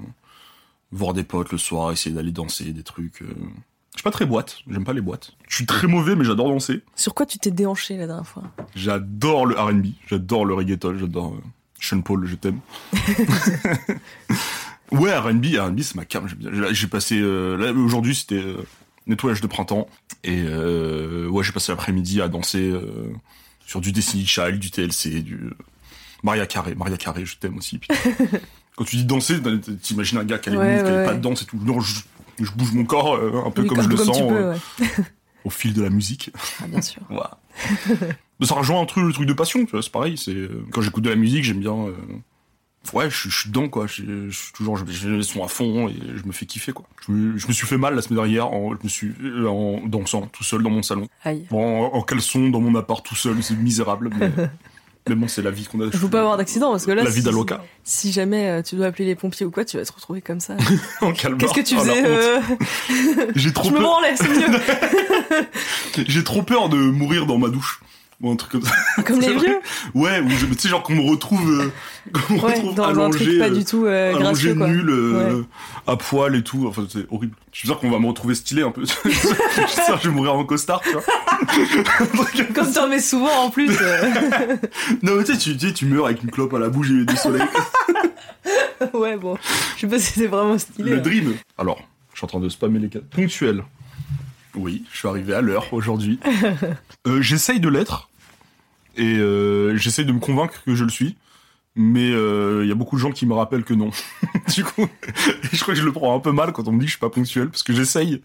[0.93, 3.21] voir des potes le soir, essayer d'aller danser, des trucs...
[3.23, 5.33] Je suis pas très boîte, j'aime pas les boîtes.
[5.49, 6.83] Je suis très mauvais, mais j'adore danser.
[6.97, 8.43] Sur quoi tu t'es déhanché la dernière fois?
[8.75, 11.37] J'adore le R&B, j'adore le reggaeton, j'adore
[11.81, 12.59] Sean Paul, je t'aime.
[14.93, 16.27] ouais, R&B, R&B c'est ma cam.
[16.73, 18.57] J'ai- passé euh, là aujourd'hui c'était euh,
[19.07, 19.89] nettoyage de printemps
[20.23, 22.73] et euh, ouais, j'ai passé l'après-midi à danser
[23.67, 25.51] sur du Destiny Child, du TLC, du
[26.23, 27.81] Maria Carré, Maria Carré, je t'aime aussi.
[28.77, 29.37] Quand tu dis danser,
[29.83, 31.45] t'imagines un gars qui a les Ouais, moves, qui a ouais, pas de danse et
[31.47, 31.59] tout.
[31.63, 32.01] Non, je,
[32.41, 33.15] je bouge mon corps
[33.47, 34.57] un peu Oui, comme, je le tu sens peux, ouais.
[35.45, 36.31] au fil de la musique.
[36.63, 37.01] Ah, bien sûr.
[38.43, 40.19] Ça rejoint un truc, le truc de passion, tu vois, c'est pareil.
[40.19, 41.75] C'est quand j'écoute de la musique, j'aime bien.
[42.93, 43.87] Ouais, je, suis- je suis dedans, quoi.
[43.87, 46.73] Je, je suis toujours, je- j'ai les sons à fond et je me fais kiffer,
[46.73, 46.85] quoi.
[47.07, 49.47] Je me, je me suis fait mal la semaine dernière, en, je me suis euh,
[49.49, 51.47] en dansant tout seul dans mon salon, Aïe.
[51.51, 51.57] En,
[51.93, 54.11] en caleçon dans mon appart tout seul, c'est misérable.
[54.19, 54.31] Mais,
[55.09, 55.87] mais bon, c'est la vie qu'on a.
[55.87, 57.65] Il faut pas avoir d'accident parce que là, La vie si, d'Aloca.
[57.85, 60.41] si jamais euh, tu dois appeler les pompiers ou quoi, tu vas te retrouver comme
[60.41, 60.57] ça.
[61.01, 61.39] en calme.
[61.39, 62.41] Qu'est-ce que tu Oh, faisais euh,
[63.35, 63.89] J'ai trop Je me peur.
[63.89, 66.05] branlais, c'est mieux.
[66.07, 67.81] J'ai trop peur de mourir dans ma douche.
[68.21, 68.73] Ou un truc comme ça.
[69.05, 69.59] Comme les vieux.
[69.95, 71.69] Ouais, ou tu sais, genre qu'on me retrouve, euh,
[72.13, 74.55] qu'on me Ouais, retrouve dans un allongé, truc pas euh, du tout euh, allongé gracieux,
[74.55, 74.69] quoi.
[74.69, 75.43] nul, euh, Ouais.
[75.89, 76.67] à poil et tout.
[76.69, 77.35] Enfin, c'est horrible.
[77.53, 78.85] Je suis sûr qu'on va me retrouver stylé un peu.
[79.05, 81.03] je suis sûr que je vais mourir en costard, tu vois.
[81.41, 83.71] Un comme t'en mets souvent en plus.
[83.83, 84.57] euh.
[85.03, 86.91] non, mais tu sais, tu, tu sais, tu meurs avec une clope à la bouche
[86.91, 87.43] et du soleil.
[88.95, 89.37] ouais, bon.
[89.77, 90.93] Je sais pas si c'est vraiment stylé.
[90.93, 91.03] Le hein.
[91.03, 91.35] dream.
[91.59, 93.07] Alors, je suis en train de spammer les cartes.
[93.07, 93.65] Ponctuel.
[94.55, 96.19] Oui, je suis arrivé à l'heure aujourd'hui.
[97.07, 98.09] Euh, j'essaye de l'être.
[98.97, 101.17] Et euh, j'essaye de me convaincre que je le suis.
[101.77, 103.91] Mais euh, il y a beaucoup de gens qui me rappellent que non.
[104.55, 104.87] du coup,
[105.53, 106.97] je crois que je le prends un peu mal quand on me dit que je
[106.97, 107.51] suis pas ponctuel.
[107.51, 108.23] Parce que j'essaye.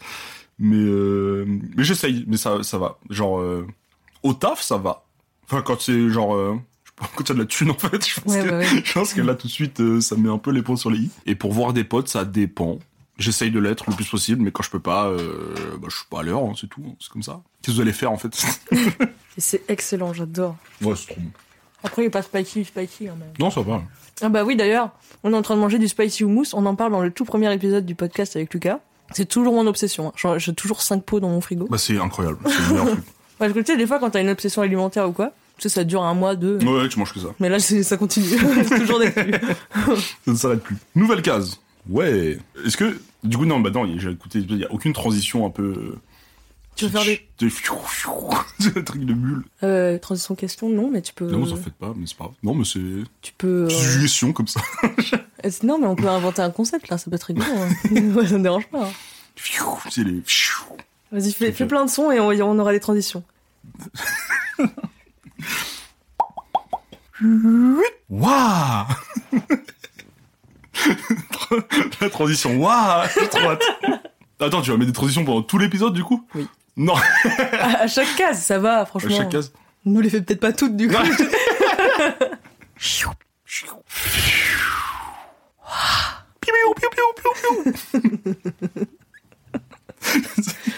[0.60, 2.24] Mais, euh, mais j'essaye.
[2.28, 3.00] Mais ça, ça va.
[3.10, 3.68] Genre, euh,
[4.24, 5.04] au taf, ça va.
[5.46, 6.36] Enfin, quand c'est genre...
[6.36, 8.34] euh, je sais pas, quand il y a de la thune, en fait, je pense
[8.34, 8.82] Ouais, que, bah ouais.
[8.86, 10.90] je pense que là, tout de suite, euh, ça met un peu les points sur
[10.92, 11.10] les i.
[11.26, 12.80] Et pour voir des potes, ça dépend.
[13.20, 16.06] J'essaye de l'être le plus possible, mais quand je peux pas, euh, bah, je suis
[16.10, 16.82] pas à l'heure, hein, c'est tout.
[16.88, 17.42] hein, C'est comme ça.
[17.62, 18.32] Qu'est-ce que vous allez faire, en fait
[19.38, 20.56] c'est excellent, j'adore.
[20.82, 21.30] Ouais, c'est trop bon.
[21.84, 23.30] Après, il est pas spicy, spicy quand même.
[23.40, 23.82] Non, ça va.
[24.22, 24.92] Ah bah oui, d'ailleurs,
[25.24, 26.54] on est en train de manger du spicy hummus.
[26.54, 28.80] On en parle dans le tout premier épisode du podcast avec Lucas.
[29.14, 30.14] C'est toujours mon obsession.
[30.24, 30.38] hein.
[30.38, 31.68] J'ai toujours 5 pots dans mon frigo.
[31.70, 32.38] Bah, c'est incroyable.
[32.46, 33.04] C'est le meilleur truc.
[33.38, 35.70] Parce que tu sais, des fois, quand t'as une obsession alimentaire ou quoi, tu sais,
[35.70, 36.58] ça dure un mois, deux.
[36.58, 37.30] Ouais, ouais, tu manges que ça.
[37.40, 38.28] Mais là, ça continue.
[38.68, 39.32] C'est toujours des flux.
[40.26, 40.76] Ça ne s'arrête plus.
[40.96, 41.60] Nouvelle case.
[41.90, 42.38] Ouais.
[42.66, 45.50] Est-ce que, du coup, non, bah non, j'ai écouté, il y a aucune transition un
[45.50, 45.64] peu.
[45.64, 46.00] euh,
[46.76, 47.22] Tu veux faire des
[48.60, 49.44] c'est un truc de mule.
[49.64, 51.30] euh, transition question Non, mais tu peux.
[51.30, 52.36] Non, vous en faites pas, mais c'est pas grave.
[52.44, 52.80] Non, mais c'est
[53.22, 53.66] Tu peux.
[53.66, 54.62] euh, suggestion comme ça.
[55.46, 57.46] Euh, Non, mais on peut inventer un concept là, ça peut être rigolo.
[57.50, 57.70] hein.
[58.28, 58.88] Ça me dérange pas.
[58.88, 58.92] hein.
[59.90, 60.22] C'est les.
[61.14, 63.24] Vas-y, fais, fais plein de sons et on, on aura des transitions.
[68.10, 68.86] Waouh
[72.02, 73.64] La transition, waouh J'ai trop hâte.
[74.40, 76.48] Attends, tu vas mettre des transitions pendant tout l'épisode du coup Oui.
[76.78, 76.96] Non,
[77.60, 79.16] À, à chaque case, ça va, à franchement.
[79.16, 79.52] chaque case.
[79.86, 80.96] Nous les fait peut-être pas toutes du coup.
[86.40, 87.34] Piou, piou, piou, piou,
[88.02, 88.86] piou.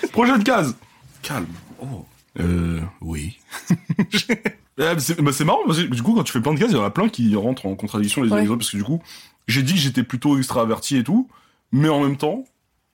[0.11, 0.75] Prochaine case.
[1.21, 1.45] Calme.
[1.79, 2.05] Oh.
[2.39, 3.37] Euh, oui.
[4.81, 6.71] Mais c'est bah, c'est marrant parce que du coup quand tu fais plein de cases,
[6.71, 8.41] il y en a plein qui rentrent en contradiction les uns Ouais.
[8.43, 9.01] les autres parce que du coup,
[9.47, 11.29] j'ai dit que j'étais plutôt extraverti et tout,
[11.71, 12.45] mais en même temps,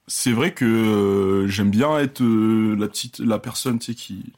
[0.06, 4.32] c'est vrai que euh, j'aime bien être euh, la petite la personne tu sais qui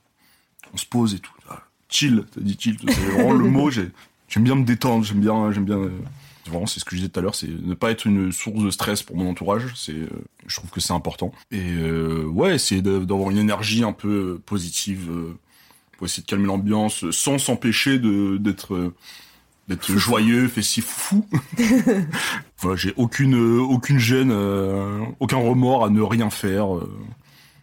[0.72, 1.32] on se pose et tout.
[1.48, 3.90] Ah, Chill, t'as dit chill, c'est vraiment le mot, j'ai
[4.28, 5.90] j'aime bien me détendre, j'aime bien j'aime bien euh,
[6.46, 8.64] Vraiment, c'est ce que je disais tout à l'heure, c'est ne pas être une source
[8.64, 9.72] de stress pour mon entourage.
[9.76, 9.94] C'est,
[10.46, 11.32] je trouve que c'est important.
[11.52, 15.10] Et euh, ouais, de- d'avoir une énergie un peu positive
[16.00, 18.94] pour essayer de calmer l'ambiance, sans s'empêcher de d'être euh,
[19.68, 21.28] d'être joyeux, festif, fou.
[22.58, 26.74] voilà, j'ai aucune euh, aucune gêne, euh, aucun remords à ne rien faire.
[26.74, 26.90] Euh.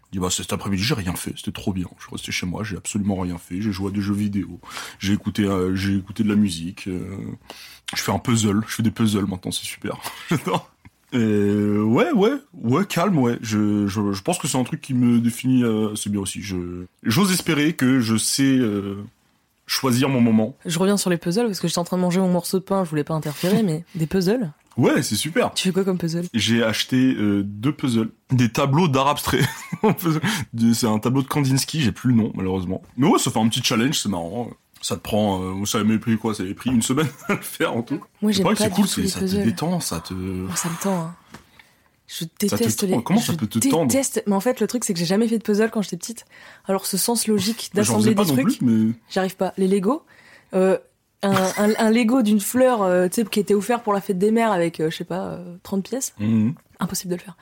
[0.06, 1.88] Je dis, bah, cet après-midi, j'ai rien fait, c'était trop bien.
[1.98, 3.60] Je suis resté chez moi, j'ai absolument rien fait.
[3.60, 4.60] J'ai joué à des jeux vidéo,
[5.00, 6.88] j'ai écouté, euh, j'ai écouté de la musique.
[6.88, 9.98] je fais un puzzle, je fais des puzzles maintenant, c'est super.
[10.30, 10.72] J'adore.
[11.14, 13.38] Et ouais, ouais, ouais, calme, ouais.
[13.42, 16.42] Je, je, je pense que c'est un truc qui me définit euh, assez bien aussi.
[16.42, 18.98] Je, j'ose espérer que je sais euh,
[19.68, 20.56] choisir mon moment.
[20.66, 22.64] Je reviens sur les puzzles parce que j'étais en train de manger mon morceau de
[22.64, 24.52] pain, je voulais pas interférer, mais des puzzles?
[24.76, 25.54] Ouais, c'est super.
[25.56, 26.26] Tu fais quoi comme puzzle?
[26.34, 29.42] J'ai acheté euh, deux puzzles, des tableaux d'art abstrait.
[30.74, 32.84] c'est un tableau de Kandinsky, j'ai plus le nom malheureusement.
[32.96, 34.50] Mais ouais, ça fait un petit challenge, c'est marrant.
[34.82, 37.42] Ça te prend, euh, ça m'avait pris quoi Ça avait pris une semaine à le
[37.42, 38.02] faire en tout.
[38.22, 40.14] Moi, j'aime pas c'est cool, ça te détend, ça te.
[40.14, 40.96] Moi, ça me tend.
[41.02, 41.16] hein.
[42.08, 43.04] Je te déteste les.
[43.04, 44.24] Comment ça peut te tendre déteste.
[44.28, 46.26] Mais en fait, le truc, c'est que j'ai jamais fait de puzzle quand j'étais petite.
[46.66, 48.94] Alors, ce sens logique d'assembler des trucs, mais.
[49.10, 49.54] j'arrive pas.
[49.58, 50.04] Les Lego,
[50.54, 50.78] euh,
[51.24, 54.18] un, un, un Lego d'une fleur, euh, tu sais, qui était offert pour la fête
[54.20, 56.14] des mères avec, euh, je sais pas, euh, 30 pièces.
[56.20, 56.54] Mhm.
[56.80, 57.36] Impossible de le faire.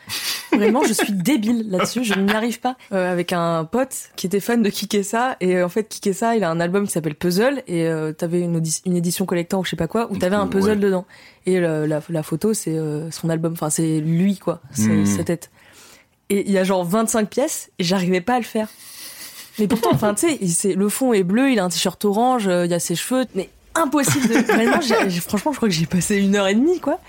[0.55, 2.75] Vraiment, je suis débile là-dessus, je n'y arrive pas.
[2.91, 6.43] Euh, avec un pote qui était fan de Kikessa, et euh, en fait, Kikessa, il
[6.43, 9.75] a un album qui s'appelle Puzzle, et euh, t'avais une, édition collector ou je sais
[9.75, 10.75] pas quoi, où t'avais un puzzle ouais.
[10.77, 11.05] dedans.
[11.45, 15.05] Et le- la, la photo, c'est euh, son album, enfin, c'est lui, quoi, Mhm.
[15.05, 15.51] sa tête.
[16.29, 18.67] Et il y a genre 25 pièces, et j'arrivais pas à le faire.
[19.59, 22.69] Mais pourtant, enfin, tu sais, le fond est bleu, il a un t-shirt orange, il
[22.69, 24.33] y a ses cheveux, mais impossible de.
[24.53, 24.81] Vraiment,
[25.21, 26.99] franchement, je crois que j'ai passé une heure et demie, quoi.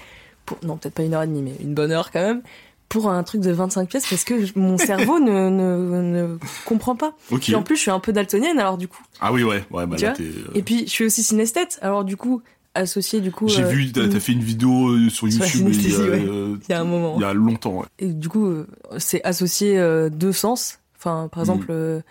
[0.45, 0.59] Pour...
[0.63, 2.43] Non, peut-être pas une heure et demie, mais une bonne heure quand même.
[2.89, 7.15] Pour un truc de 25 pièces, parce que mon cerveau ne, ne, ne comprend pas.
[7.33, 7.41] Ok.
[7.41, 9.03] Puis en plus, je suis un peu daltonienne, alors du coup.
[9.21, 10.23] Ah oui, ouais, ouais, bah là, t'es.
[10.23, 12.43] euh, Et puis, je suis aussi synesthète, alors du coup,
[12.75, 13.49] associé du coup.
[13.49, 15.99] J'ai euh, vu, t'as, une- t'as fait une vidéo euh, sur YouTube il y, a,
[15.99, 16.25] ouais.
[16.29, 17.15] euh, Il y a un moment.
[17.17, 17.87] il y a longtemps, ouais.
[17.99, 18.53] Et du coup,
[18.99, 19.79] c'est associé
[20.13, 20.79] deux sens.
[20.99, 21.43] Enfin, par Mm.
[21.43, 22.03] exemple,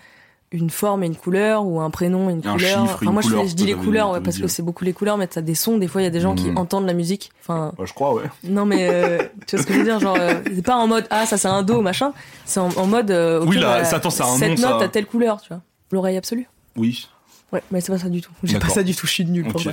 [0.56, 2.58] une forme et une couleur, ou un prénom et une Un couleur.
[2.82, 4.64] chiffre enfin, une moi, je, couleur, fais- je dis les couleurs, ouais, parce que c'est
[4.64, 5.78] beaucoup les couleurs, mais t'as des sons.
[5.78, 6.58] Des fois, il y a des gens qui Mm.
[6.58, 7.32] entendent la musique.
[7.42, 8.24] Enfin, Bah, je crois, ouais.
[8.44, 10.88] non, mais euh, tu vois ce que je veux dire Genre, euh, c'est pas en
[10.88, 12.14] mode ah, ça c'est un do, machin.
[12.46, 13.12] C'est en, en mode.
[13.12, 14.86] euh, ok, Oui, là, bah, ça, attends, un cette nom, note ça.
[14.86, 15.62] a telle couleur, tu vois.
[15.92, 16.48] L'oreille absolue.
[16.76, 17.08] Oui.
[17.54, 18.32] Ouais, mais c'est pas ça du tout.
[18.44, 19.06] J'ai pas ça du tout.
[19.08, 19.64] Je suis nulle pour Ok.
[19.68, 19.72] ça.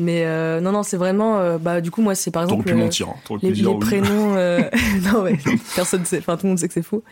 [0.00, 1.38] Mais euh, non, non, c'est vraiment.
[1.38, 2.64] euh, bah, du coup, moi, c'est par exemple.
[2.64, 3.14] pu euh, mentir, hein.
[3.26, 3.80] Pu les, dire les oui.
[3.80, 4.62] prénoms euh,
[5.12, 5.36] non ouais
[5.74, 7.02] personne sait enfin tout le monde sait que c'est faux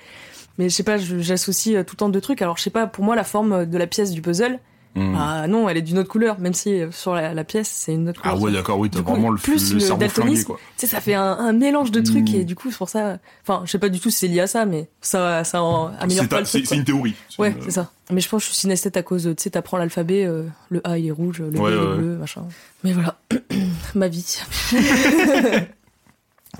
[0.58, 2.42] mais je sais pas j'associe euh, tout le temps deux trucs.
[2.42, 4.58] Alors je sais pas pour moi la forme de la pièce du puzzle
[4.98, 5.14] Mhm.
[5.14, 7.92] ah non elle est d'une autre couleur même si euh, sur la, la pièce c'est
[7.92, 8.42] une autre Ah couleur.
[8.44, 10.56] ouais, d'accord, oui, t'as vraiment le, plus le cerveau flingué, quoi.
[10.78, 12.34] tu sais ça fait un, un mélange de trucs Mm.
[12.36, 14.40] et du coup c'est pour ça enfin je sais pas du tout si c'est lié
[14.40, 17.14] à ça mais ça ça en améliore C'est pas C'est une théorie.
[17.38, 17.90] Ouais une- c'est ça.
[18.10, 20.80] Mais je pense que je suis synesthète à cause tu sais t'apprends l'alphabet euh, le
[20.88, 22.44] A il est rouge le B Ouais, il est ouais, bleu machin.
[22.82, 23.18] Mais voilà.
[23.94, 24.38] Ma vie.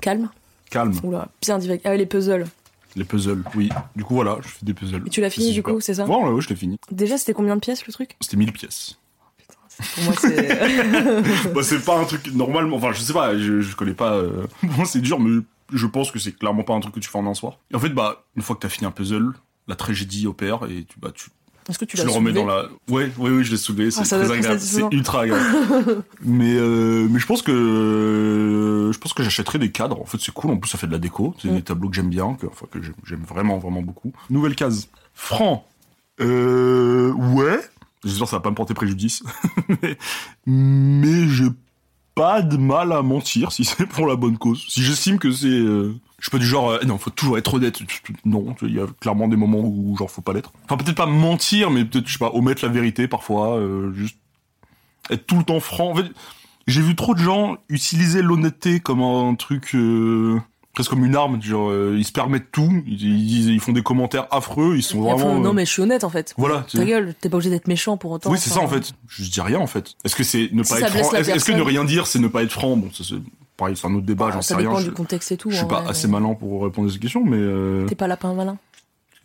[0.01, 0.29] Calme.
[0.69, 0.93] Calme.
[1.03, 1.83] oula bien direct.
[1.85, 2.45] Ah les puzzles
[2.97, 3.69] Les puzzles, oui.
[3.95, 5.03] Du coup, voilà, je fais des puzzles.
[5.05, 5.75] Et tu l'as fini du super.
[5.75, 6.77] coup, c'est ça Ouais, ouais, ouais, je l'ai fini.
[6.91, 8.97] Déjà, c'était combien de pièces le truc C'était 1000 pièces.
[9.93, 11.53] Pour moi, c'est.
[11.53, 12.77] bah, c'est pas un truc normalement.
[12.77, 14.13] Enfin, je sais pas, je, je connais pas.
[14.13, 17.07] euh, Bon, c'est dur, mais je pense que c'est clairement pas un truc que tu
[17.09, 17.59] fais en un soir.
[17.71, 19.33] Et en fait, bah, une fois que t'as fini un puzzle,
[19.67, 21.29] la tragédie opère et tu, bah, tu,
[21.69, 22.65] Est-ce que tu l'as le remets dans la.
[22.89, 23.91] Ouais, ouais, oui, je l'ai soulevé.
[23.91, 24.59] C'est Ah, très agréable.
[24.59, 26.03] C'est ultra agréable.
[26.23, 29.99] mais, euh, mais je pense que je pense que j'achèterai des cadres.
[30.01, 30.51] En fait, c'est cool.
[30.51, 31.35] En plus, ça fait de la déco.
[31.41, 31.55] C'est Mm.
[31.55, 34.13] des tableaux que j'aime bien, que, enfin, que j'aime- j'aime vraiment, vraiment beaucoup.
[34.29, 34.87] Nouvelle case.
[35.13, 35.65] Franc.
[36.21, 37.59] Euh, ouais.
[38.03, 39.23] J'espère que ça va pas me porter préjudice.
[39.81, 39.97] mais,
[40.45, 41.49] mais j'ai
[42.15, 44.65] pas de mal à mentir si c'est pour la bonne cause.
[44.69, 47.53] Si j'estime que c'est, euh, je suis pas du genre, euh, non, faut toujours être
[47.53, 47.79] honnête.
[48.25, 50.51] Non, il y a clairement des moments où genre faut pas l'être.
[50.65, 54.17] Enfin, peut-être pas mentir, mais peut-être, je sais pas, omettre la vérité parfois, euh, juste
[55.11, 55.91] être tout le temps franc.
[55.91, 56.05] En fait,
[56.65, 60.37] J'ai vu trop de gens utiliser l'honnêteté comme un truc euh,
[60.73, 61.41] presque comme une arme.
[61.41, 62.83] Genre, euh, ils se permettent tout.
[62.85, 64.75] Ils, ils disent, ils font des commentaires affreux.
[64.75, 65.39] Ils sont vraiment.
[65.39, 66.33] non mais je suis honnête en fait.
[66.37, 66.65] Voilà.
[66.69, 68.31] Ta gueule, t'es pas obligé d'être méchant pour autant.
[68.31, 68.91] Oui, c'est ça en fait.
[69.07, 69.93] Je dis rien en fait.
[70.03, 71.13] Est-ce que c'est ne Si pas être franc?
[71.13, 72.75] Est-ce que ne rien dire, c'est ne pas être franc?
[72.75, 73.15] Bon, ça c'est
[73.57, 74.27] pareil, c'est un autre débat.
[74.27, 74.69] bah, J'en sais ça rien.
[74.69, 75.49] dépend Je, du contexte et tout.
[75.51, 78.07] je suis pas vrai, assez malin pour répondre à cette question, mais euh, T'es pas
[78.07, 78.57] lapin malin?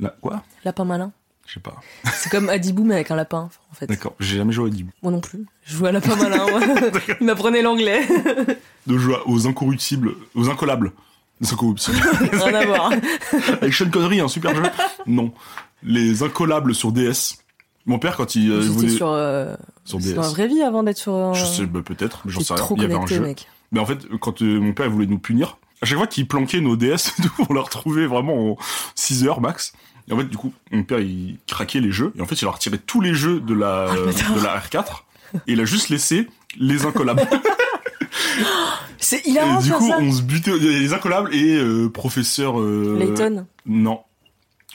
[0.00, 0.42] là, quoi?
[0.64, 1.12] Lapin malin.
[1.46, 1.74] Je sais pas.
[2.14, 3.86] C'est comme Adibou mais avec un lapin en fait.
[3.86, 4.14] D'accord.
[4.20, 4.90] J'ai jamais joué à Dibou.
[5.02, 5.44] Moi non plus.
[5.64, 6.46] Je jouais à lapin malin.
[6.48, 6.60] moi.
[7.20, 8.00] Il m'apprenait l'anglais.
[8.86, 10.92] De jouer aux incorruptibles, aux incollables.
[11.40, 11.96] Les incorruptibles.
[12.32, 12.92] Rien à voir.
[13.60, 14.62] Avec Sean Connery, un super jeu.
[15.06, 15.32] Non.
[15.82, 17.36] Les incollables sur DS.
[17.86, 20.62] Mon père, quand il euh, J'étais voulait sur, euh, sur sur DS, la vraie vie
[20.62, 21.12] avant d'être sur.
[21.12, 22.62] un- je sais, bah, peut-être, mais j'en sais rien.
[22.62, 23.18] trop Il y avait un jeu.
[23.20, 23.48] mec.
[23.72, 26.60] Mais en fait, quand euh, mon père voulait nous punir, à chaque fois qu'il planquait
[26.60, 27.14] nos DS,
[27.48, 28.56] on l'a retrouvé vraiment en
[28.94, 29.72] 6 heures max.
[30.08, 32.46] Et en fait, du coup, mon père il craquait les jeux, et en fait, il
[32.46, 35.02] a retiré tous les jeux de la, Ah, de la R4,
[35.46, 37.22] et il a juste laissé les incollables.
[38.98, 39.98] C'est hilarant et du coup, ça.
[40.00, 42.60] on se butait, il y avait les incollables et euh, professeur.
[42.60, 43.46] Euh, Layton.
[43.66, 44.00] Non.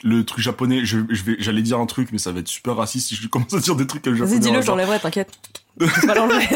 [0.04, 2.76] Le truc japonais, je, je vais, j'allais dire un truc, mais ça va être super
[2.76, 4.26] raciste si je commence à dire des trucs japonais.
[4.26, 5.32] Vas-y, dis-le, en je l'enlèverai, t'inquiète.
[5.80, 6.46] Je pas l'enlever.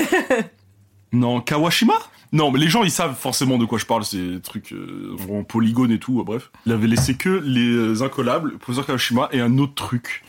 [1.12, 1.94] Non, Kawashima?
[2.32, 5.44] Non, mais les gens, ils savent forcément de quoi je parle, des trucs euh, vraiment
[5.44, 6.50] polygones et tout, euh, bref.
[6.66, 10.24] Il avait laissé que les incollables, professeur Kawashima, et un autre truc.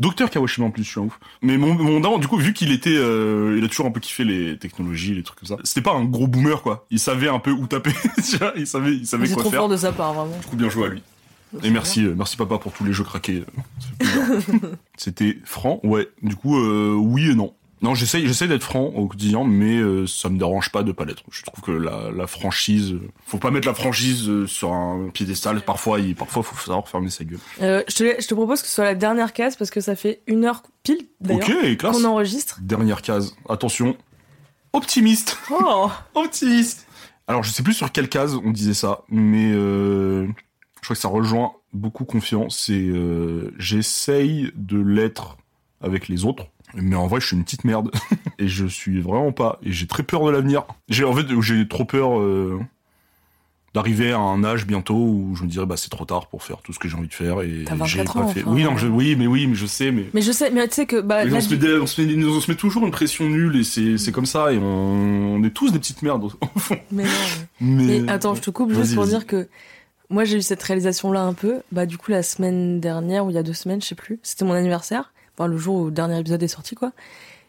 [0.00, 1.20] Docteur Kawashima en plus, je suis un ouf.
[1.42, 2.96] Mais mon, mon daron, du coup, vu qu'il était...
[2.96, 5.56] euh, il a toujours un peu kiffé les technologies, les trucs comme ça.
[5.64, 6.86] C'était pas un gros boomer, quoi.
[6.90, 7.92] Il savait un peu où taper,
[8.28, 9.60] tu vois, il savait, il savait C'est quoi trop faire.
[9.60, 10.36] fort de sa part, vraiment.
[10.38, 11.02] Du coup, bien joué à lui.
[11.62, 13.44] Et merci, euh, merci papa pour tous les jeux craqués.
[14.96, 16.08] C'était franc, ouais.
[16.22, 17.54] Du coup, euh, oui et non.
[17.82, 21.22] Non, j'essaye d'être franc au quotidien, mais euh, ça me dérange pas de pas l'être.
[21.30, 25.10] Je trouve que la, la franchise, euh, faut pas mettre la franchise euh, sur un
[25.12, 25.60] piédestal.
[25.60, 27.40] Parfois, il, parfois, faut savoir fermer sa gueule.
[27.60, 29.96] Euh, je, te, je te propose que ce soit la dernière case parce que ça
[29.96, 31.96] fait une heure pile, d'ailleurs, Ok, classe.
[31.96, 32.58] qu'on enregistre.
[32.62, 33.36] Dernière case.
[33.48, 33.96] Attention,
[34.72, 35.36] optimiste.
[35.50, 36.86] Oh optimiste.
[37.26, 40.26] Alors, je sais plus sur quelle case on disait ça, mais je
[40.82, 42.58] crois que ça rejoint beaucoup confiance.
[42.66, 42.90] C'est
[43.58, 45.36] j'essaye de l'être
[45.80, 47.90] avec les autres, mais en vrai, je suis une petite merde
[48.38, 49.58] et je suis vraiment pas.
[49.62, 50.64] Et j'ai très peur de l'avenir.
[50.88, 52.58] J'ai en fait, j'ai trop peur euh,
[53.74, 56.58] d'arriver à un âge bientôt où je me dirais bah c'est trop tard pour faire
[56.62, 58.42] tout ce que j'ai envie de faire et T'as 24 j'ai pas ans, fait.
[58.42, 58.52] enfin.
[58.52, 60.74] Oui, non, je, oui, mais oui, mais je sais, mais Mais je sais, mais tu
[60.74, 62.56] sais que bah, là, on, se met du- des- on, se met, on se met
[62.56, 64.62] toujours une pression nulle et c'est comme ça et on,
[65.36, 66.76] on est tous des petites merdes au fond.
[66.92, 67.10] mais non.
[67.60, 69.48] Mais, Mais attends, je te coupe juste pour dire que
[70.10, 71.62] moi j'ai eu cette réalisation là un peu.
[71.72, 74.20] Bah du coup la semaine dernière ou il y a deux semaines, je sais plus.
[74.22, 75.12] C'était mon anniversaire.
[75.36, 76.92] Enfin le jour où le dernier épisode est sorti quoi.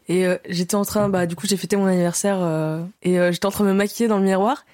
[0.08, 3.32] Et euh, j'étais en train, bah du coup j'ai fêté mon anniversaire euh, et euh,
[3.32, 4.66] j'étais en train de me maquiller dans le miroir.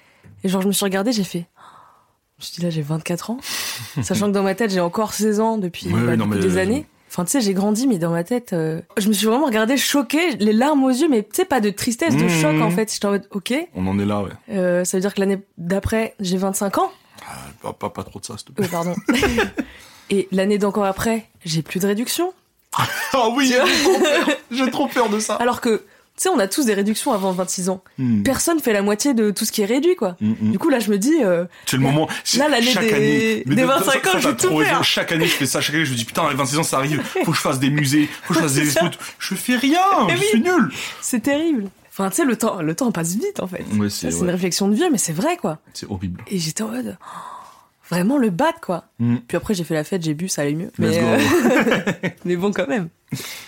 [0.44, 1.46] Et genre je me suis regardée, j'ai fait.
[2.38, 3.38] Je me suis dit là j'ai 24 ans,
[4.02, 6.40] sachant que dans ma tête j'ai encore 16 ans depuis, Ouais, bah, ouais, non, depuis
[6.40, 6.86] mais- des années.
[7.08, 9.76] Enfin, tu sais, j'ai grandi, mais dans ma tête, euh, je me suis vraiment regardée
[9.76, 12.28] choquée, les larmes aux yeux, mais tu sais, pas de tristesse, de Mmh.
[12.30, 12.90] choc en fait.
[12.90, 14.30] J'étais en mode, ok, On en est là, ouais.
[14.48, 16.90] euh, ça veut dire que l'année d'après, j'ai 25 ans.
[17.28, 18.64] Ah, pas, pas, pas trop de ça, s'il te plaît.
[18.64, 18.94] Euh, pardon.
[20.10, 22.32] Et l'année d'encore après, j'ai plus de réduction.
[23.12, 24.36] Ah oui, j'ai trop peur.
[24.50, 25.34] J'ai trop peur de ça.
[25.36, 25.82] Alors que, tu
[26.16, 27.82] sais, on a tous des réductions avant 26 ans.
[27.98, 28.22] Hmm.
[28.22, 30.16] Personne fait la moitié de tout ce qui est réduit, quoi.
[30.20, 30.50] Hmm, hmm.
[30.52, 32.08] Du coup, là, je me dis, euh, C'est le moment.
[32.36, 33.42] là, l'année chaque des- année.
[33.46, 34.84] Des de- 25 ça- ans, ça, je vais tout faire.
[34.84, 35.60] Chaque année, je fais ça.
[35.60, 37.02] Chaque année, je me dis putain, les 26 ans, ça arrive.
[37.24, 38.08] Faut que je fasse des musées.
[38.24, 38.90] Faut que je fasse des expos.
[39.18, 39.80] Je fais rien.
[40.06, 40.26] Mais Je oui.
[40.28, 40.70] suis nul.
[41.00, 41.68] c'est terrible.
[41.90, 43.64] Enfin, tu sais, le temps, le temps passe vite, en fait.
[43.78, 45.58] Ouais, Ça, c'est C'est une réflexion de vieux, mais c'est vrai, quoi.
[45.74, 46.22] c'est horrible.
[46.28, 47.18] Et j'étais en mode, oh,
[47.92, 48.84] vraiment le bad, quoi.
[48.98, 49.16] Hmm.
[49.26, 50.72] Puis après, j'ai fait la fête, j'ai bu, ça allait mieux.
[50.78, 51.18] Mais, euh,
[52.24, 52.88] mais bon, quand même.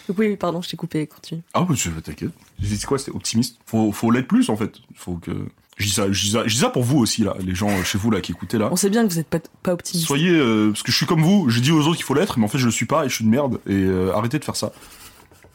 [0.08, 1.42] Donc oui, pardon, je t'ai coupé, continue.
[1.54, 2.32] Ah ouais, je t'inquiète.
[2.60, 3.58] J'ai dit quoi C'était optimiste?
[3.66, 4.76] Faut, faut l'être plus en fait.
[4.94, 5.32] Faut que.
[5.76, 7.68] Je dis ça, je dis ça, je dis ça pour vous aussi là, les gens
[7.68, 8.68] euh, chez vous là qui écoutez là.
[8.70, 10.06] On sait bien que vous êtes pas, pas optimiste.
[10.06, 11.48] Soyez, euh, parce que je suis comme vous.
[11.48, 13.08] Je dis aux autres qu'il faut l'être, mais en fait je le suis pas et
[13.08, 13.58] je suis une merde.
[13.66, 14.72] Et euh, arrêtez de faire ça.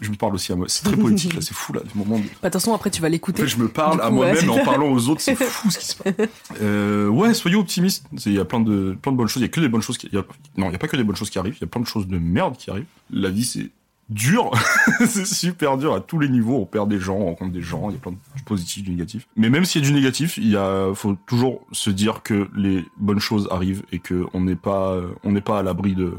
[0.01, 0.65] Je me parle aussi à moi.
[0.69, 2.17] C'est très poétique là, c'est fou là, du moment.
[2.17, 2.23] De...
[2.23, 3.41] Bah, Attention, après, tu vas En l'écouter.
[3.43, 5.85] fait, je me parle à moi-même ouais, en parlant aux autres, c'est fou ce qui
[5.85, 6.15] se passe.
[6.61, 8.05] Euh, ouais, soyez optimistes.
[8.25, 9.41] Il y a plein de, plein de bonnes choses.
[9.41, 10.25] Il y a que des bonnes choses qui, il y a-
[10.57, 11.55] non, il y a pas que des bonnes choses qui arrivent.
[11.57, 12.85] Il y a plein de choses de merde qui arrivent.
[13.11, 13.69] La vie, c'est
[14.09, 14.51] dur.
[15.05, 16.57] c'est super dur à tous les niveaux.
[16.61, 17.89] On perd des gens, on rencontre des gens.
[17.89, 19.27] Il y a plein de du positif, du négatif.
[19.35, 22.49] Mais même s'il y a du négatif, il y a, faut toujours se dire que
[22.55, 26.13] les bonnes choses arrivent et que on n'est pas, on n'est pas à l'abri de,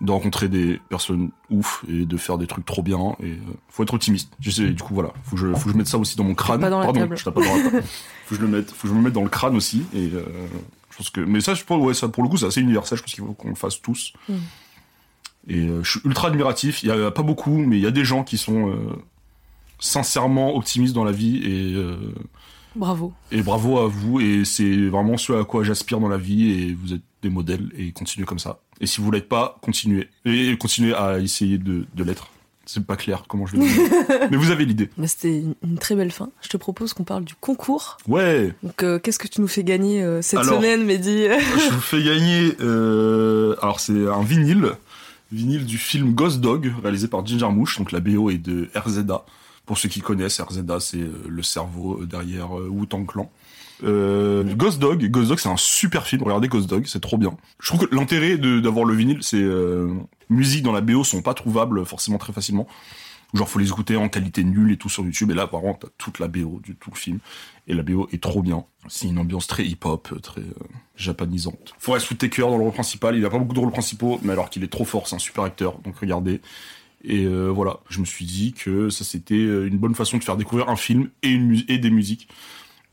[0.00, 3.36] de rencontrer des personnes ouf et de faire des trucs trop bien et euh,
[3.68, 4.32] faut être optimiste.
[4.40, 6.24] Je sais, du coup voilà, faut que je faut que je mette ça aussi dans
[6.24, 6.60] mon crâne.
[6.60, 7.16] pas dans la Pardon, table.
[7.16, 7.46] je pas dans la
[8.26, 10.10] faut que je le mette, faut que je me mette dans le crâne aussi et
[10.14, 10.24] euh,
[10.90, 12.96] je pense que mais ça je pense ouais ça pour le coup c'est assez universel,
[12.98, 14.12] je pense qu'il faut qu'on le fasse tous.
[14.28, 14.34] Mm.
[15.48, 17.90] Et euh, je suis ultra admiratif, il y a pas beaucoup mais il y a
[17.90, 18.74] des gens qui sont
[19.78, 21.74] sincèrement optimistes dans la vie et
[22.76, 23.12] Bravo.
[23.32, 26.72] et bravo à vous, et c'est vraiment ce à quoi j'aspire dans la vie, et
[26.74, 28.60] vous êtes des modèles, et continuez comme ça.
[28.80, 30.08] Et si vous l'êtes pas, continuez.
[30.24, 32.28] Et continuez à essayer de, de l'être.
[32.66, 33.80] C'est pas clair comment je le dis.
[34.30, 34.90] Mais vous avez l'idée.
[34.96, 36.30] Bah, C'était une, très belle fin.
[36.40, 37.98] Je te propose qu'on parle du concours.
[38.06, 38.54] Ouais.
[38.62, 41.80] Donc, euh, qu'est-ce que tu nous fais gagner euh, cette Alors- semaine, Mehdi Je vous
[41.80, 42.52] fais gagner.
[42.60, 44.72] euh, alors c'est un vinyle,
[45.32, 47.78] vinyle du film Ghost Dog réalisé par Ginger Mouche.
[47.78, 49.24] Donc la BO est de RZA.
[49.66, 53.30] Pour ceux qui connaissent, RZA c'est le cerveau derrière euh, Wu-Tang Clan.
[53.82, 56.22] Euh, Ghost Dog, Ghost Dog c'est un super film.
[56.22, 57.36] Regardez Ghost Dog, c'est trop bien.
[57.60, 59.92] Je trouve que l'intérêt d'avoir le vinyle, c'est euh,
[60.28, 62.66] musique dans la BO sont pas trouvables forcément très facilement.
[63.32, 65.30] Genre faut les écouter en qualité nulle et tout sur YouTube.
[65.30, 67.18] Et là apparemment t'as toute la BO du tout le film.
[67.68, 68.64] Et la BO est trop bien.
[68.88, 70.54] C'est une ambiance très hip-hop, très euh,
[70.96, 71.74] japonisante.
[71.78, 73.16] Forest Whitaker dans le rôle principal.
[73.16, 75.20] Il a pas beaucoup de rôles principaux, mais alors qu'il est trop fort, c'est un
[75.20, 75.78] super acteur.
[75.78, 76.40] Donc regardez.
[77.02, 80.24] Et euh, voilà, je me suis dit que ça c'était euh, une bonne façon de
[80.24, 82.28] faire découvrir un film et, une et des musiques.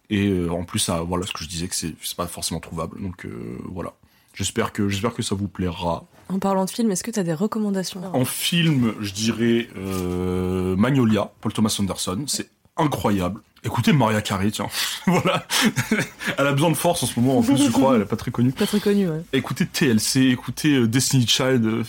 [0.09, 3.01] Et euh, en plus, ça, voilà, ce que je disais que c'est pas forcément trouvable.
[3.01, 3.93] Donc euh, voilà.
[4.33, 6.05] J'espère que j'espère que ça vous plaira.
[6.29, 10.75] En parlant de film, est-ce que tu as des recommandations En film, je dirais euh,
[10.75, 12.25] Magnolia, Paul Thomas Anderson.
[12.27, 13.41] C'est incroyable.
[13.63, 14.67] Écoutez Maria Carey, tiens.
[15.07, 15.47] voilà.
[16.37, 17.95] elle a besoin de force en ce moment, en plus, je crois.
[17.95, 18.51] Elle est pas très connue.
[18.51, 19.23] Pas très connu, ouais.
[19.33, 21.83] Écoutez TLC, écoutez Destiny Child,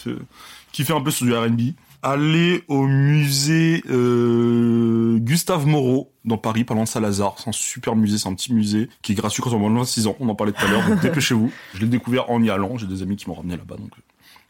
[0.73, 1.75] qui fait un peu sur du R&B.
[2.03, 7.35] Allez au musée euh, Gustave Moreau dans Paris, pas loin de Saint-Lazare.
[7.39, 9.71] C'est un super musée, c'est un petit musée qui est gratuit quand on a moins
[9.71, 10.17] de 26 ans.
[10.21, 11.51] On en parlait tout à l'heure, donc dépêchez-vous.
[11.75, 12.79] Je l'ai découvert en y allant.
[12.79, 14.03] J'ai des amis qui m'ont ramené là-bas, donc euh,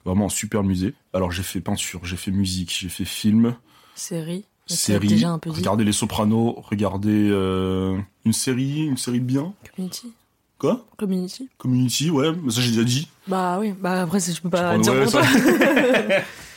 [0.05, 0.95] vraiment un super musée.
[1.15, 3.55] Alors j'ai fait peinture, j'ai fait musique, j'ai fait film,
[3.95, 4.45] Série.
[4.67, 5.09] Série.
[5.09, 5.51] déjà un peu.
[5.51, 9.55] Regardez Les Sopranos, regardez euh, une série, une série bien.
[9.75, 10.13] Community.
[10.59, 10.85] Quoi?
[10.99, 11.49] Community.
[11.57, 13.09] Community, ouais, mais ça j'ai déjà dit.
[13.27, 15.23] Bah oui, bah après, je peux pas dire pour toi.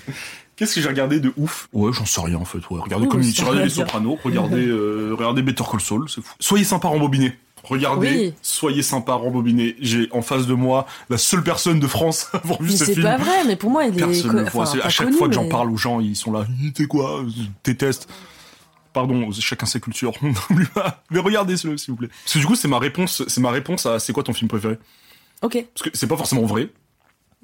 [0.61, 2.59] Qu'est-ce que j'ai regardé de ouf Ouais, j'en sais rien en fait.
[2.69, 2.79] Ouais.
[2.79, 3.69] Regardez Oui, Community, regardez Les.
[3.71, 6.33] Sopranos, regardez, euh, regardez Better Call Saul, c'est fou.
[6.39, 7.35] Soyez sympa rembobiné.
[7.63, 8.33] Regardez, Oui.
[8.43, 9.75] soyez sympa rembobiné.
[9.79, 12.85] J'ai en face de moi la seule personne de France à avoir vu Mais ce
[12.85, 13.05] c'est film.
[13.07, 13.97] pas vrai, mais pour moi, il est.
[14.05, 16.45] Personne enfin, C'est- à chaque connu, fois que j'en parle aux gens, ils sont là.
[16.75, 17.23] T'es quoi?
[17.27, 18.07] Je déteste.
[18.93, 20.11] Pardon, chacun ses cultures.
[20.21, 21.01] N'oublie pas.
[21.09, 22.09] Mais regardez-le, s'il vous plaît.
[22.23, 23.23] Parce que du coup, c'est ma réponse.
[23.27, 24.77] C'est ma réponse à c'est quoi ton film préféré?
[25.41, 25.65] Ok.
[25.73, 26.69] Parce que c'est pas forcément vrai.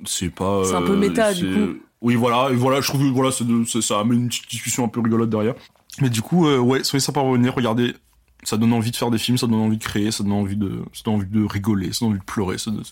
[0.06, 0.64] C'est pas.
[0.66, 1.78] C'est un peu euh, méta, du c'est- coup.
[2.02, 2.52] Oui, voilà.
[2.52, 5.30] Et voilà, je trouve que voilà, de- ça amène une petite discussion un peu rigolote
[5.30, 5.56] derrière.
[6.02, 7.56] Mais du coup, euh, ouais, soyez sympa à revenir.
[7.56, 7.96] Regardez.
[8.44, 10.56] Ça donne envie de faire des films, ça donne envie de créer, ça donne envie
[10.56, 12.60] de, ça donne envie de rigoler, ça donne envie de pleurer.
[12.60, 12.84] ça donne-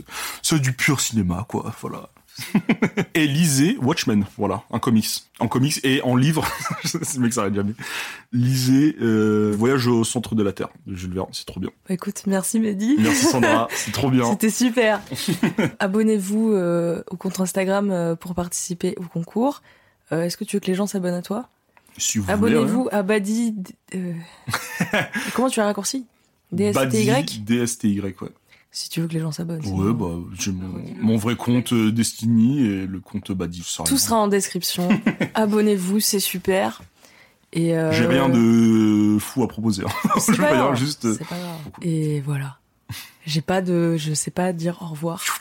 [0.42, 1.72] c'est du pur cinéma, quoi.
[1.82, 2.10] Voilà.
[3.14, 5.24] et lisez Watchmen, voilà, un comics.
[5.40, 6.46] En comics et en livre,
[6.86, 7.74] ce mec s'arrête jamais.
[8.34, 11.70] Lisez euh, Voyage au centre de la Terre de Jules Verne, c'est trop bien.
[11.88, 12.96] Bah, écoute, merci Mehdi.
[13.00, 14.30] Merci Sandra, c'est trop bien.
[14.32, 15.02] C'était super.
[15.80, 19.62] Abonnez-vous euh, au compte Instagram euh, pour participer au concours.
[20.12, 21.50] Euh, Est-ce que tu veux que les gens s'abonnent à toi?
[21.98, 23.56] Si Abonnez-vous à Badi.
[25.34, 26.06] Comment tu as raccourci?
[26.52, 28.16] DSTY Badi, DSTY, ouais.
[28.78, 29.66] Si tu veux que les gens s'abonnent.
[29.66, 33.64] Ouais, bah, j'ai mon, mon vrai compte euh, Destiny et le compte Badi.
[33.66, 33.98] ça Tout rien.
[33.98, 34.90] sera en description.
[35.34, 36.82] Abonnez-vous, c'est super.
[37.54, 39.84] Et euh, J'ai rien de fou à proposer.
[39.86, 40.10] hein.
[40.28, 41.56] je pas dire, juste, euh, c'est pas grave.
[41.84, 42.58] Et voilà.
[43.26, 45.24] J'ai pas de, je sais pas dire au revoir.